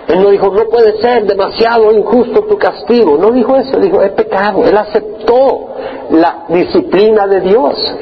[0.07, 3.17] Él no dijo, no puede ser demasiado injusto tu castigo.
[3.17, 4.65] No dijo eso, dijo, es pecado.
[4.65, 5.69] Él aceptó
[6.09, 7.95] la disciplina de Dios.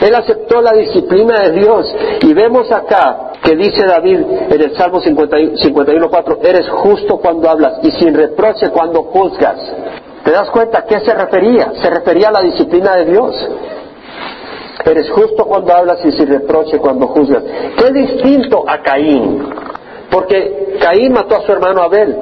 [0.00, 1.92] Él aceptó la disciplina de Dios.
[2.22, 7.90] Y vemos acá que dice David en el Salmo 51.4, eres justo cuando hablas y
[7.92, 9.58] sin reproche cuando juzgas.
[10.24, 11.72] ¿Te das cuenta a qué se refería?
[11.82, 13.48] Se refería a la disciplina de Dios.
[14.86, 17.42] Eres justo cuando hablas y sin reproche cuando juzgas.
[17.76, 19.48] Qué distinto a Caín.
[20.10, 22.16] Porque Caín mató a su hermano Abel.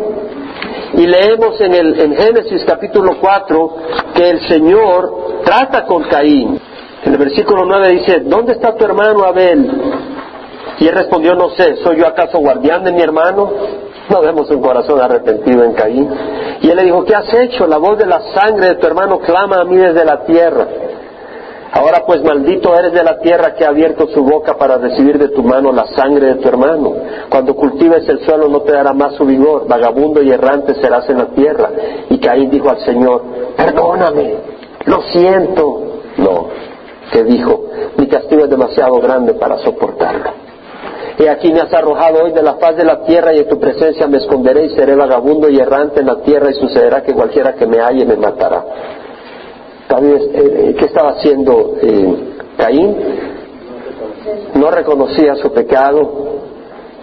[0.95, 3.77] Y leemos en, el, en Génesis capítulo 4
[4.15, 6.59] que el Señor trata con Caín.
[7.05, 9.71] En el versículo 9 dice, ¿dónde está tu hermano Abel?
[10.79, 13.51] Y él respondió, no sé, ¿soy yo acaso guardián de mi hermano?
[14.09, 16.11] No vemos un corazón arrepentido en Caín.
[16.63, 17.67] Y él le dijo, ¿qué has hecho?
[17.67, 20.67] La voz de la sangre de tu hermano clama a mí desde la tierra.
[21.75, 25.31] Ahora pues maldito eres de la tierra que ha abierto su boca para recibir de
[25.31, 26.93] tu mano la sangre de tu hermano.
[27.29, 31.19] Cuando cultives el suelo no te dará más su vigor, vagabundo y errante serás en
[31.19, 31.69] la tierra.
[32.11, 33.23] Y Caín dijo al Señor,
[33.57, 34.37] perdóname,
[34.87, 35.81] lo siento.
[36.17, 36.47] No,
[37.11, 37.65] que dijo,
[37.97, 40.31] mi castigo es demasiado grande para soportarlo.
[41.19, 43.59] Y aquí me has arrojado hoy de la faz de la tierra y en tu
[43.59, 47.55] presencia me esconderé y seré vagabundo y errante en la tierra y sucederá que cualquiera
[47.55, 48.65] que me halle me matará.
[49.91, 52.97] Eh, eh, ¿Qué estaba haciendo eh, Caín?
[54.55, 56.41] No reconocía su pecado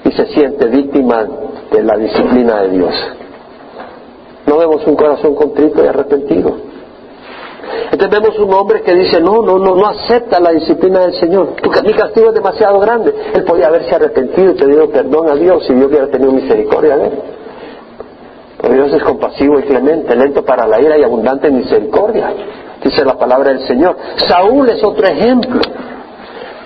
[0.03, 1.27] y se siente víctima
[1.71, 2.93] de la disciplina de Dios.
[4.47, 6.71] No vemos un corazón contrito y arrepentido.
[7.91, 11.53] Entonces vemos un hombre que dice, no, no, no, no acepta la disciplina del Señor.
[11.85, 13.13] Mi castigo es demasiado grande.
[13.33, 17.05] Él podía haberse arrepentido y pedido perdón a Dios si Dios hubiera tenido misericordia de
[17.05, 17.13] él.
[18.69, 22.33] Dios es compasivo y clemente, lento para la ira y abundante en misericordia.
[22.83, 23.95] Dice la palabra del Señor.
[24.27, 25.61] Saúl es otro ejemplo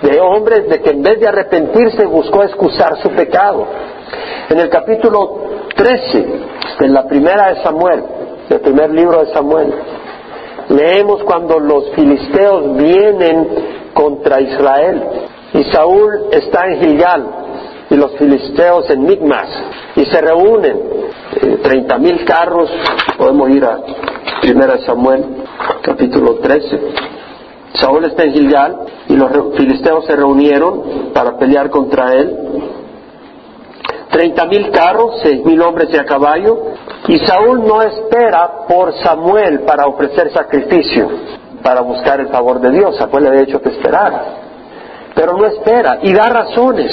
[0.02, 3.66] de hombres de que en vez de arrepentirse buscó excusar su pecado.
[4.48, 5.40] En el capítulo
[5.74, 6.26] 13
[6.80, 8.02] de la primera de Samuel,
[8.48, 9.74] del primer libro de Samuel,
[10.68, 13.48] Leemos cuando los filisteos vienen
[13.94, 15.02] contra Israel
[15.54, 17.26] y Saúl está en Gilgal
[17.88, 19.48] y los filisteos en Migmas
[19.94, 20.80] y se reúnen
[21.42, 22.70] eh, treinta mil carros
[23.16, 23.78] podemos ir a
[24.40, 25.24] Primera Samuel
[25.82, 26.80] capítulo 13
[27.74, 28.76] Saúl está en Gilgal
[29.08, 32.46] y los filisteos se reunieron para pelear contra él
[34.16, 36.58] treinta mil carros, seis mil hombres y a caballo,
[37.06, 41.06] y Saúl no espera por Samuel para ofrecer sacrificio,
[41.62, 42.96] para buscar el favor de Dios.
[42.96, 44.24] Samuel le había hecho que esperara,
[45.14, 46.90] pero no espera y da razones.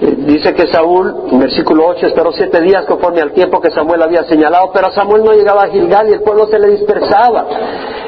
[0.00, 4.70] Dice que Saúl, versículo 8, esperó siete días conforme al tiempo que Samuel había señalado,
[4.72, 7.46] pero Samuel no llegaba a Gilgal y el pueblo se le dispersaba.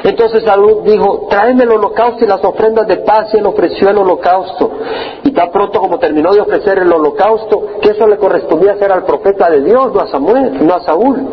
[0.03, 3.97] Entonces Saúl dijo, tráeme el holocausto y las ofrendas de paz y él ofreció el
[3.99, 4.71] holocausto.
[5.23, 9.05] Y tan pronto como terminó de ofrecer el holocausto, que eso le correspondía hacer al
[9.05, 11.27] profeta de Dios, no a Samuel, no a Saúl.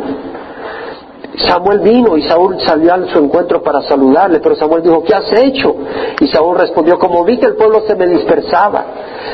[1.47, 5.32] Samuel vino y Saúl salió a su encuentro para saludarle, pero Samuel dijo, ¿qué has
[5.32, 5.74] hecho?
[6.20, 8.84] Y Saúl respondió, como vi que el pueblo se me dispersaba,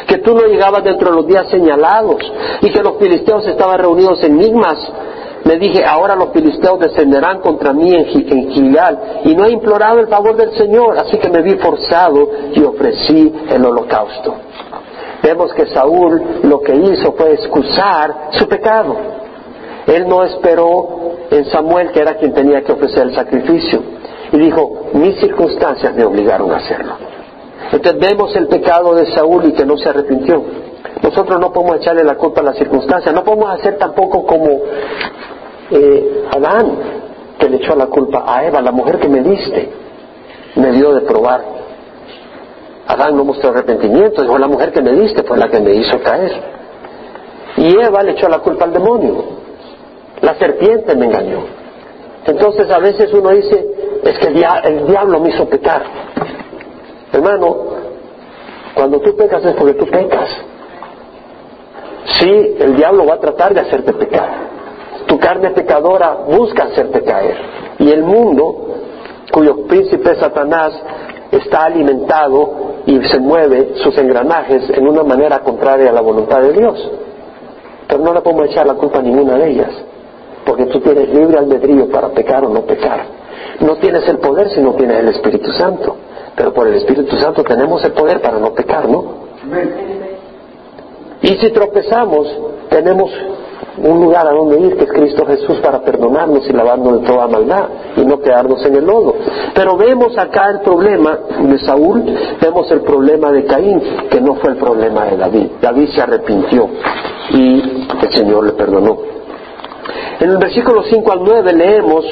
[0.07, 2.17] que tú no llegabas dentro de los días señalados
[2.61, 4.79] y que los filisteos estaban reunidos en Migmas,
[5.45, 10.09] me dije, ahora los filisteos descenderán contra mí en, Gilgal y no he implorado el
[10.09, 14.35] favor del Señor, así que me vi forzado y ofrecí el holocausto.
[15.23, 18.97] Vemos que Saúl lo que hizo fue excusar su pecado.
[19.87, 23.81] Él no esperó en Samuel, que era quien tenía que ofrecer el sacrificio,
[24.33, 26.95] y dijo, mis circunstancias me obligaron a hacerlo.
[27.73, 30.43] Entonces vemos el pecado de Saúl y que no se arrepintió.
[31.03, 34.49] Nosotros no podemos echarle la culpa a las circunstancias, no podemos hacer tampoco como
[35.71, 36.73] eh, Adán,
[37.39, 39.69] que le echó la culpa a Eva, la mujer que me diste,
[40.57, 41.57] me dio de probar.
[42.87, 46.01] Adán no mostró arrepentimiento, dijo, la mujer que me diste fue la que me hizo
[46.01, 46.33] caer.
[47.57, 49.46] Y Eva le echó la culpa al demonio.
[50.27, 51.45] La serpiente me engañó.
[52.25, 53.65] Entonces a veces uno dice,
[54.03, 55.85] es que el, diablo me hizo pecar.
[57.13, 57.57] Hermano,
[58.75, 60.29] cuando tú pecas es porque tú pecas.
[62.19, 64.29] Sí, el diablo va a tratar de hacerte pecar.
[65.07, 67.37] Tu carne pecadora busca hacerte caer.
[67.79, 68.75] Y el mundo,
[69.33, 70.73] cuyo príncipe Satanás
[71.31, 76.53] está alimentado y se mueve sus engranajes en una manera contraria a la voluntad de
[76.53, 76.91] Dios.
[77.87, 79.87] Pero no le podemos echar la culpa a ninguna de ellas
[80.47, 83.05] porque tú tienes libre albedrío para pecar o no pecar.
[83.61, 85.97] No tienes el poder si no tienes el Espíritu Santo,
[86.37, 89.27] pero por el Espíritu Santo tenemos el poder para no pecar, ¿no?
[91.23, 92.29] Y si tropezamos,
[92.71, 93.11] tenemos
[93.79, 97.27] un lugar a donde ir, que es Cristo Jesús, para perdonarnos y lavarnos de toda
[97.27, 97.65] maldad
[97.97, 99.17] y no quedarnos en el lodo.
[99.55, 102.05] Pero vemos acá el problema de Saúl,
[102.41, 105.47] vemos el problema de Caín, que no fue el problema de David.
[105.61, 106.69] David se arrepintió
[107.31, 109.16] y el Señor le perdonó.
[110.21, 112.05] En el versículo 5 al 9 leemos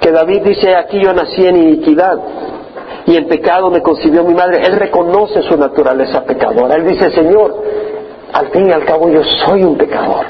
[0.00, 2.18] que David dice, aquí yo nací en iniquidad
[3.06, 4.62] y en pecado me concibió mi madre.
[4.64, 6.76] Él reconoce su naturaleza pecadora.
[6.76, 7.62] Él dice, Señor,
[8.32, 10.26] al fin y al cabo yo soy un pecador.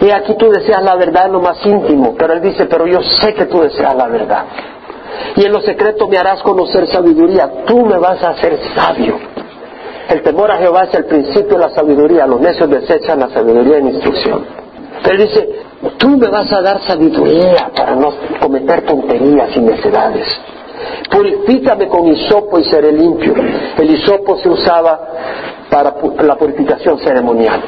[0.00, 3.00] Y aquí tú deseas la verdad en lo más íntimo, pero él dice, pero yo
[3.02, 4.44] sé que tú deseas la verdad.
[5.36, 9.16] Y en lo secreto me harás conocer sabiduría, tú me vas a hacer sabio.
[10.08, 13.78] El temor a Jehová es el principio de la sabiduría, los necios desechan la sabiduría
[13.78, 14.44] en instrucción.
[15.10, 15.48] Él dice,
[15.98, 20.26] tú me vas a dar sabiduría para no cometer tonterías y necedades.
[21.10, 23.34] Purifícame con hisopo y seré limpio.
[23.78, 24.98] El hisopo se usaba
[25.70, 27.62] para la purificación ceremonial,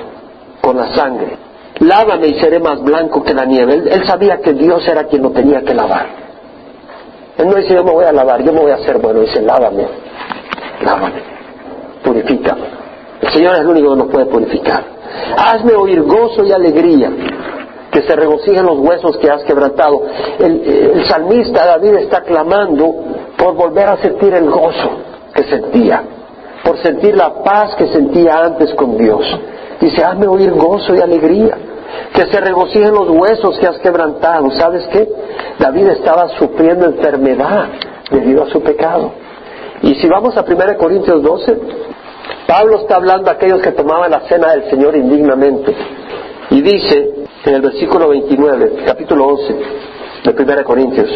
[0.60, 1.36] con la sangre.
[1.80, 3.82] Lávame y seré más blanco que la nieve.
[3.90, 6.06] Él, sabía que Dios era quien lo tenía que lavar.
[7.36, 9.20] Él no dice yo me voy a lavar, yo me voy a hacer bueno.
[9.20, 9.86] Dice lávame,
[10.84, 11.22] lávame,
[12.04, 12.62] purifícame.
[13.20, 14.93] El Señor es el único que nos puede purificar.
[15.36, 17.10] Hazme oír gozo y alegría,
[17.90, 20.02] que se regocijen los huesos que has quebrantado.
[20.38, 22.94] El, salmista David está clamando
[23.36, 24.90] por volver a sentir el gozo.
[25.34, 26.02] que sentía,
[26.62, 29.24] por sentir la paz que sentía antes con Dios.
[29.80, 31.58] Dice, hazme oír gozo y alegría,
[32.12, 34.50] que se regocijen los huesos que has quebrantado.
[34.52, 35.08] ¿Sabes qué?
[35.58, 37.66] David estaba sufriendo enfermedad
[38.10, 39.12] debido a su pecado.
[39.82, 41.58] Y si vamos a 1 Corintios 12,
[42.46, 45.74] Pablo está hablando a aquellos que tomaban la cena del Señor indignamente.
[46.50, 47.10] Y dice
[47.44, 49.54] en el versículo 29, capítulo 11
[50.24, 51.10] de 1 Corintios,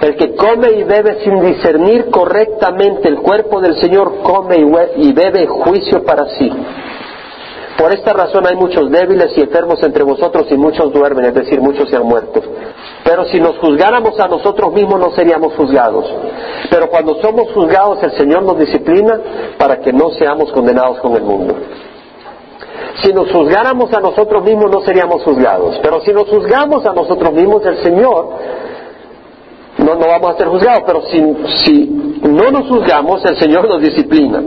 [0.00, 4.56] el que come y bebe sin discernir correctamente el cuerpo del Señor, come
[4.96, 6.50] y bebe juicio para sí.
[7.78, 11.60] Por esta razón hay muchos débiles y enfermos entre vosotros y muchos duermen, es decir,
[11.60, 12.42] muchos se han muerto.
[13.04, 16.06] Pero si nos juzgáramos a nosotros mismos no seríamos juzgados.
[16.70, 19.20] Pero cuando somos juzgados el Señor nos disciplina
[19.58, 21.54] para que no seamos condenados con el mundo.
[23.02, 25.78] Si nos juzgáramos a nosotros mismos no seríamos juzgados.
[25.82, 28.28] Pero si nos juzgamos a nosotros mismos el Señor
[29.78, 30.82] no, no vamos a ser juzgados.
[30.86, 31.18] Pero si,
[31.64, 31.86] si
[32.22, 34.42] no nos juzgamos el Señor nos disciplina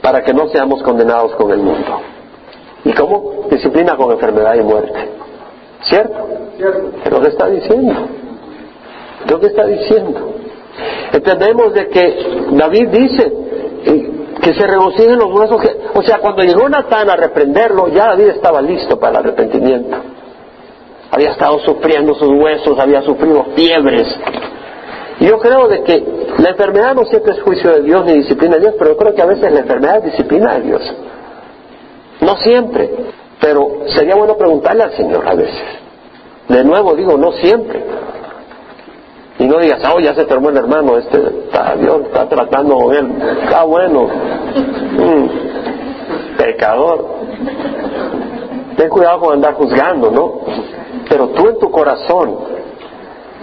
[0.00, 2.00] para que no seamos condenados con el mundo.
[2.84, 3.46] ¿Y cómo?
[3.50, 5.21] Disciplina con enfermedad y muerte.
[5.84, 6.28] ¿Cierto?
[7.04, 7.94] Pero ¿qué está diciendo?
[9.26, 10.34] ¿Qué que está diciendo?
[11.12, 13.32] Entendemos de que David dice
[13.84, 14.10] eh,
[14.40, 15.60] que se regocijen los huesos.
[15.60, 19.96] Que, o sea, cuando llegó Natán a reprenderlo, ya David estaba listo para el arrepentimiento.
[21.10, 24.08] Había estado sufriendo sus huesos, había sufrido fiebres.
[25.20, 26.04] Y yo creo de que
[26.38, 29.14] la enfermedad no siempre es juicio de Dios ni disciplina de Dios, pero yo creo
[29.14, 30.94] que a veces la enfermedad es disciplina de Dios.
[32.22, 32.90] No siempre,
[33.42, 35.60] pero sería bueno preguntarle al Señor a veces.
[36.48, 37.82] De nuevo digo, no siempre.
[39.40, 42.94] Y no digas, oh, ya se termó el hermano, este, está, Dios está tratando con
[42.94, 43.12] él.
[43.42, 44.04] Está bueno.
[44.04, 45.28] Mm,
[46.38, 47.04] pecador.
[48.76, 50.40] Ten cuidado con andar juzgando, ¿no?
[51.08, 52.38] Pero tú en tu corazón,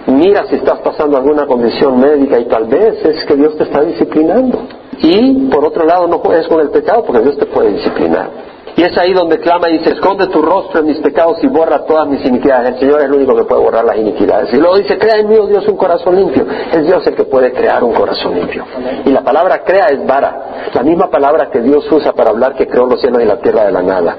[0.06, 3.82] mira si estás pasando alguna condición médica y tal vez es que Dios te está
[3.82, 4.60] disciplinando.
[4.96, 8.30] Y por otro lado, no juegues con el pecado porque Dios te puede disciplinar.
[8.76, 11.84] Y es ahí donde clama y dice, esconde tu rostro en mis pecados y borra
[11.84, 12.74] todas mis iniquidades.
[12.74, 14.52] El Señor es el único que puede borrar las iniquidades.
[14.52, 16.46] Y luego dice, crea en mí, oh Dios, un corazón limpio.
[16.72, 18.64] Es Dios el que puede crear un corazón limpio.
[19.04, 20.70] Y la palabra crea es vara.
[20.72, 23.64] La misma palabra que Dios usa para hablar que creó los cielos y la tierra
[23.64, 24.16] de la nada.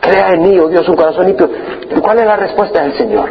[0.00, 1.48] Crea en mí, oh Dios, un corazón limpio.
[2.00, 3.30] ¿Cuál es la respuesta del Señor?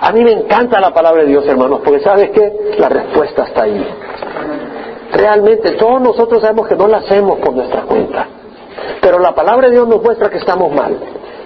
[0.00, 2.76] A mí me encanta la palabra de Dios, hermanos, porque ¿sabes qué?
[2.78, 3.86] La respuesta está ahí.
[5.12, 8.37] Realmente, todos nosotros sabemos que no la hacemos por nuestra cuenta.
[9.00, 10.96] Pero la palabra de Dios nos muestra que estamos mal.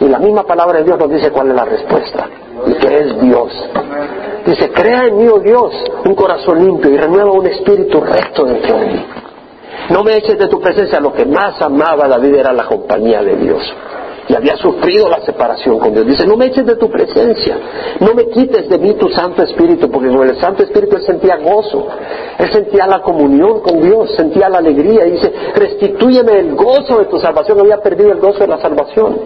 [0.01, 2.29] Y la misma palabra de Dios nos dice cuál es la respuesta.
[2.67, 3.69] Y que es Dios.
[4.47, 5.73] Dice, crea en mí, oh Dios,
[6.05, 9.07] un corazón limpio y renueva un espíritu recto dentro de mí.
[9.91, 11.01] No me eches de tu presencia.
[11.01, 13.75] Lo que más amaba David era la compañía de Dios
[14.29, 16.07] y había sufrido la separación con Dios.
[16.07, 17.57] Dice, no me eches de tu presencia,
[18.01, 21.37] no me quites de mí tu Santo Espíritu, porque con el Santo Espíritu él sentía
[21.37, 21.89] gozo,
[22.39, 27.07] él sentía la comunión con Dios, sentía la alegría, y dice, restitúyeme el gozo de
[27.07, 29.21] tu salvación, había perdido el gozo de la salvación.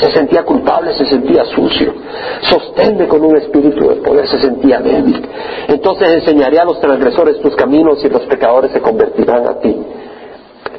[0.00, 1.94] Se sentía culpable, se sentía sucio.
[2.42, 5.26] Sosténme con un espíritu de poder, se sentía débil.
[5.68, 9.74] Entonces enseñaré a los transgresores tus caminos y los pecadores se convertirán a ti.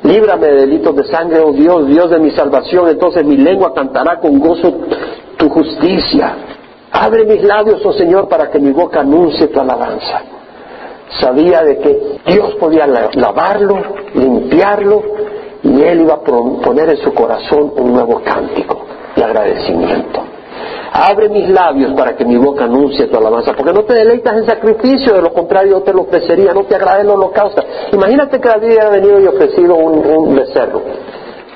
[0.08, 2.88] Líbrame de delitos de sangre, oh Dios, Dios de mi salvación.
[2.88, 4.74] Entonces mi lengua cantará con gozo
[5.36, 6.34] tu justicia.
[6.94, 10.22] Abre mis labios, oh Señor, para que mi boca anuncie tu alabanza.
[11.20, 13.82] Sabía de que Dios podía lavarlo,
[14.14, 15.04] limpiarlo,
[15.64, 20.24] y él iba a poner en su corazón un nuevo cántico de agradecimiento.
[20.92, 24.46] Abre mis labios para que mi boca anuncie tu alabanza, porque no te deleitas en
[24.46, 27.64] sacrificio, de lo contrario yo te lo ofrecería, no te agrada el holocausto.
[27.92, 30.82] Imagínate que David hubiera venido y ofrecido un, becerro,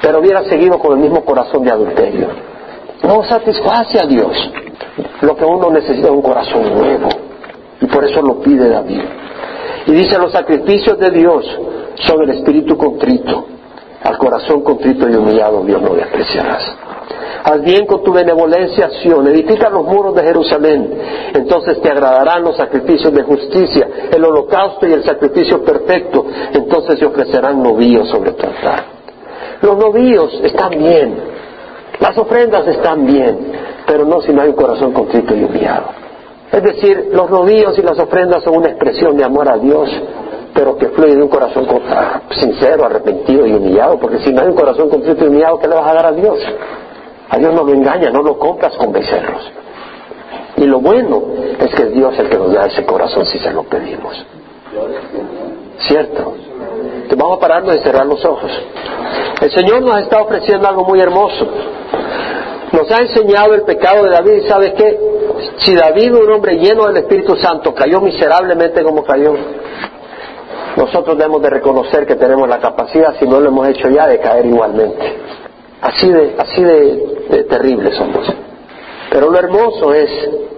[0.02, 2.28] pero hubiera seguido con el mismo corazón de adulterio.
[3.04, 4.52] No satisface a Dios.
[5.22, 7.10] Lo que uno necesita es un corazón nuevo,
[7.80, 9.02] y por eso lo pide David.
[9.88, 11.46] Y dice, los sacrificios de Dios
[11.96, 13.46] son el espíritu contrito,
[14.04, 16.81] al corazón contrito y humillado Dios no despreciarás.
[17.44, 20.94] Haz bien con tu benevolencia, Sion, edifica los muros de Jerusalén.
[21.34, 26.26] Entonces te agradarán los sacrificios de justicia, el holocausto y el sacrificio perfecto.
[26.54, 28.84] Entonces se ofrecerán novíos sobre tu altar.
[29.62, 31.16] Los novíos están bien,
[32.00, 33.52] las ofrendas están bien,
[33.86, 35.86] pero no si no hay un corazón contrito y humillado.
[36.52, 39.90] Es decir, los novíos y las ofrendas son una expresión de amor a Dios,
[40.54, 41.66] pero que fluye de un corazón
[42.32, 45.76] sincero, arrepentido y humillado, porque si no hay un corazón contrito y humillado, ¿qué le
[45.76, 46.40] vas a dar a Dios?
[47.32, 49.50] A Dios no lo engaña, no lo compras con becerros.
[50.58, 51.24] Y lo bueno
[51.60, 54.26] es que es Dios el que nos da ese corazón si se lo pedimos.
[55.88, 56.34] ¿Cierto?
[57.08, 58.52] Te vamos a pararnos y cerrar los ojos.
[59.42, 61.48] El Señor nos está ofreciendo algo muy hermoso.
[62.74, 65.00] Nos ha enseñado el pecado de David y ¿sabe qué?
[65.60, 69.34] Si David, un hombre lleno del Espíritu Santo, cayó miserablemente como cayó,
[70.76, 74.20] nosotros debemos de reconocer que tenemos la capacidad, si no lo hemos hecho ya, de
[74.20, 75.18] caer igualmente.
[75.82, 78.32] Así de, así de, terribles somos.
[79.10, 80.10] Pero lo hermoso es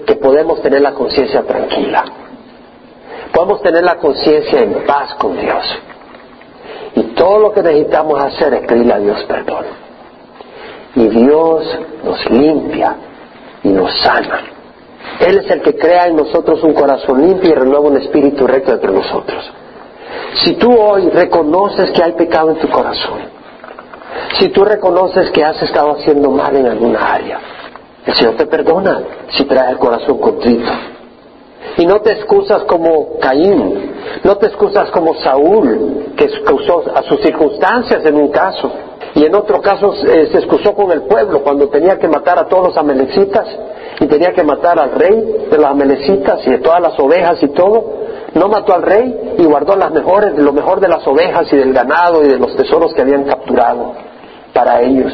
[0.06, 2.04] que podemos tener la conciencia tranquila.
[3.32, 5.64] Podemos tener la conciencia en paz con Dios.
[6.96, 9.66] Y todo lo que necesitamos hacer es pedirle a Dios perdón.
[10.96, 12.96] Y Dios nos limpia
[13.64, 14.42] y nos sana.
[15.20, 18.74] Él es el que crea en nosotros un corazón limpio y renueva un espíritu recto
[18.74, 19.52] entre nosotros.
[20.44, 23.22] Si tú hoy reconoces que hay pecado en tu corazón,
[24.40, 27.40] si tú reconoces que has estado haciendo mal en alguna área,
[28.06, 30.72] el Señor te perdona si traes el corazón contrito.
[31.78, 33.92] Y no te excusas como Caín,
[34.24, 38.72] no te excusas como Saúl, que excusó a sus circunstancias en un caso,
[39.16, 42.48] y en otro caso eh, se excusó con el pueblo cuando tenía que matar a
[42.48, 43.48] todos los amelecitas
[44.00, 47.48] y tenía que matar al rey de los amelecitas y de todas las ovejas y
[47.50, 48.04] todo.
[48.34, 51.74] No mató al rey y guardó las mejores, lo mejor de las ovejas y del
[51.74, 54.12] ganado y de los tesoros que habían capturado
[54.54, 55.12] para ellos.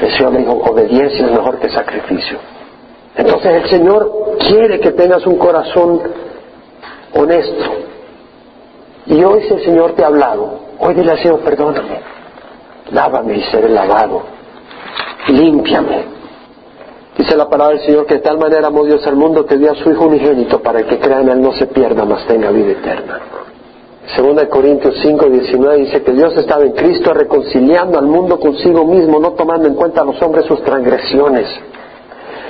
[0.00, 2.38] El Señor me dijo, obediencia es mejor que sacrificio.
[3.16, 6.00] Entonces el Señor quiere que tengas un corazón
[7.14, 7.64] honesto.
[9.06, 12.00] Y hoy si el Señor te ha hablado, hoy dile al Señor, perdóname,
[12.90, 14.22] lávame y seré lavado,
[15.28, 16.22] límpiame.
[17.18, 19.72] Dice la palabra del Señor que de tal manera amó Dios al mundo que dio
[19.72, 22.72] a su Hijo unigénito para que crea en Él no se pierda, mas tenga vida
[22.72, 23.20] eterna.
[24.06, 28.84] Segunda de Corintios 5, 19 dice que Dios estaba en Cristo reconciliando al mundo consigo
[28.84, 31.46] mismo, no tomando en cuenta a los hombres sus transgresiones.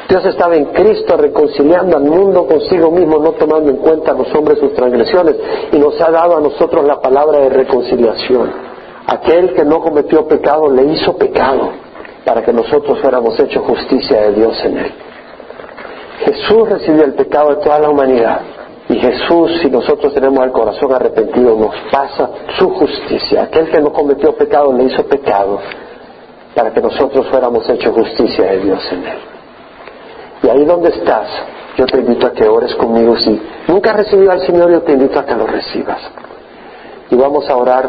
[0.08, 4.34] Dios estaba en Cristo reconciliando al mundo consigo mismo, no tomando en cuenta a los
[4.34, 5.36] hombres sus transgresiones,
[5.72, 8.50] y nos ha dado a nosotros la palabra de reconciliación.
[9.06, 11.70] Aquel que no cometió pecado le hizo pecado
[12.24, 14.92] para que nosotros fuéramos hechos justicia de Dios en él.
[16.24, 18.40] Jesús recibió el pecado de toda la humanidad
[18.92, 22.28] y Jesús, si nosotros tenemos el corazón arrepentido, nos pasa
[22.58, 23.44] su justicia.
[23.44, 25.60] Aquel que no cometió pecado le hizo pecado
[26.54, 29.18] para que nosotros fuéramos hechos justicia de Dios en él.
[30.42, 31.26] Y ahí donde estás,
[31.78, 33.16] yo te invito a que ores conmigo.
[33.16, 36.00] Si nunca has recibido al Señor, yo te invito a que lo recibas.
[37.08, 37.88] Y vamos a orar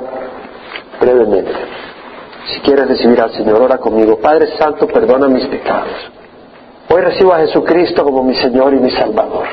[1.01, 1.51] brevemente.
[2.47, 4.19] Si quieres recibir al Señor, ora conmigo.
[4.19, 6.11] Padre Santo, perdona mis pecados.
[6.89, 9.47] Hoy recibo a Jesucristo como mi Señor y mi Salvador,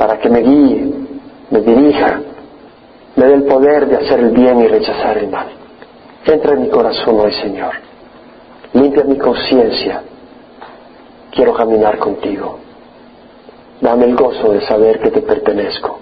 [0.00, 0.90] para que me guíe,
[1.50, 2.22] me dirija,
[3.16, 5.48] me dé el poder de hacer el bien y rechazar el mal.
[6.24, 7.74] Entra en mi corazón hoy, Señor.
[8.72, 10.00] Limpia mi conciencia.
[11.30, 12.60] Quiero caminar contigo.
[13.82, 15.98] Dame el gozo de saber que te pertenezco.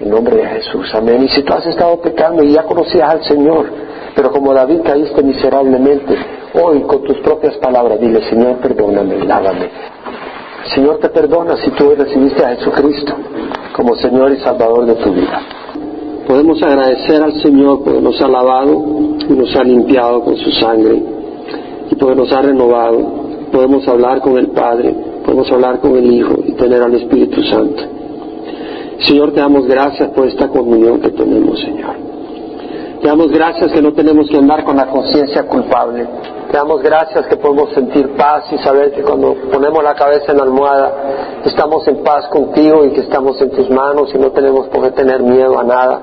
[0.00, 0.92] En nombre de Jesús.
[0.92, 1.22] Amén.
[1.22, 3.70] Y si tú has estado pecando y ya conocías al Señor,
[4.16, 6.16] pero como David caíste miserablemente,
[6.60, 9.70] hoy con tus propias palabras dile, Señor, perdóname, lávame.
[10.74, 13.14] Señor te perdona si tú recibiste a Jesucristo
[13.74, 15.40] como Señor y Salvador de tu vida.
[16.26, 18.84] Podemos agradecer al Señor porque nos ha lavado
[19.28, 21.02] y nos ha limpiado con su sangre
[21.90, 23.22] y porque nos ha renovado.
[23.50, 24.94] Podemos hablar con el Padre,
[25.24, 27.82] podemos hablar con el Hijo y tener al Espíritu Santo.
[29.00, 32.11] Señor, te damos gracias por esta comunión que tenemos, Señor.
[33.02, 36.06] Te damos gracias que no tenemos que andar con la conciencia culpable.
[36.48, 40.38] Te damos gracias que podemos sentir paz y saber que cuando ponemos la cabeza en
[40.38, 40.92] la almohada
[41.44, 44.90] estamos en paz contigo y que estamos en tus manos y no tenemos por qué
[44.92, 46.00] tener miedo a nada,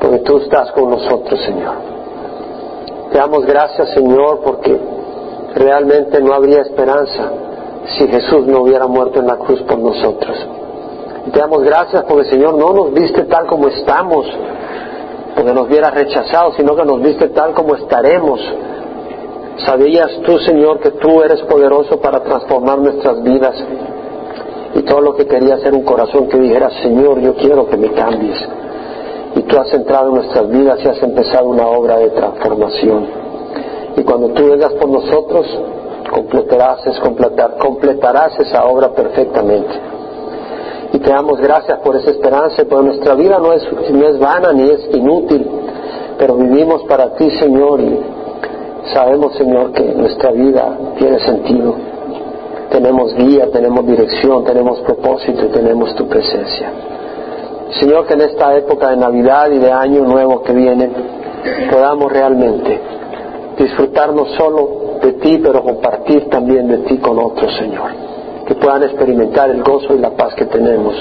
[0.00, 1.74] porque tú estás con nosotros, Señor.
[3.12, 4.80] Te damos gracias, Señor, porque
[5.56, 7.32] realmente no habría esperanza
[7.98, 10.38] si Jesús no hubiera muerto en la cruz por nosotros.
[11.30, 14.26] Te damos gracias porque, Señor, no nos viste tal como estamos,
[15.34, 18.40] porque nos hubiera rechazado, sino que nos viste tal como estaremos.
[19.66, 23.54] Sabías tú, Señor, que tú eres poderoso para transformar nuestras vidas.
[24.74, 27.92] Y todo lo que quería ser un corazón que dijera, Señor, yo quiero que me
[27.92, 28.36] cambies.
[29.36, 33.06] Y tú has entrado en nuestras vidas y has empezado una obra de transformación.
[33.96, 35.46] Y cuando tú vengas por nosotros,
[36.12, 39.93] completarás, completar, completarás esa obra perfectamente.
[40.94, 44.52] Y te damos gracias por esa esperanza, porque nuestra vida no es, no es vana
[44.52, 45.44] ni es inútil,
[46.16, 47.98] pero vivimos para ti, Señor, y
[48.92, 51.74] sabemos, Señor, que nuestra vida tiene sentido.
[52.70, 56.70] Tenemos guía, tenemos dirección, tenemos propósito y tenemos tu presencia.
[57.80, 60.90] Señor, que en esta época de Navidad y de Año Nuevo que viene
[61.72, 62.80] podamos realmente
[63.58, 68.13] disfrutar no solo de ti, pero compartir también de ti con otros, Señor.
[68.46, 70.94] Que puedan experimentar el gozo y la paz que tenemos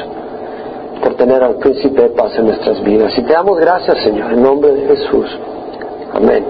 [1.03, 3.11] por tener al príncipe de paz en nuestras vidas.
[3.17, 5.37] Y te damos gracias, Señor, en nombre de Jesús.
[6.13, 6.45] Amén.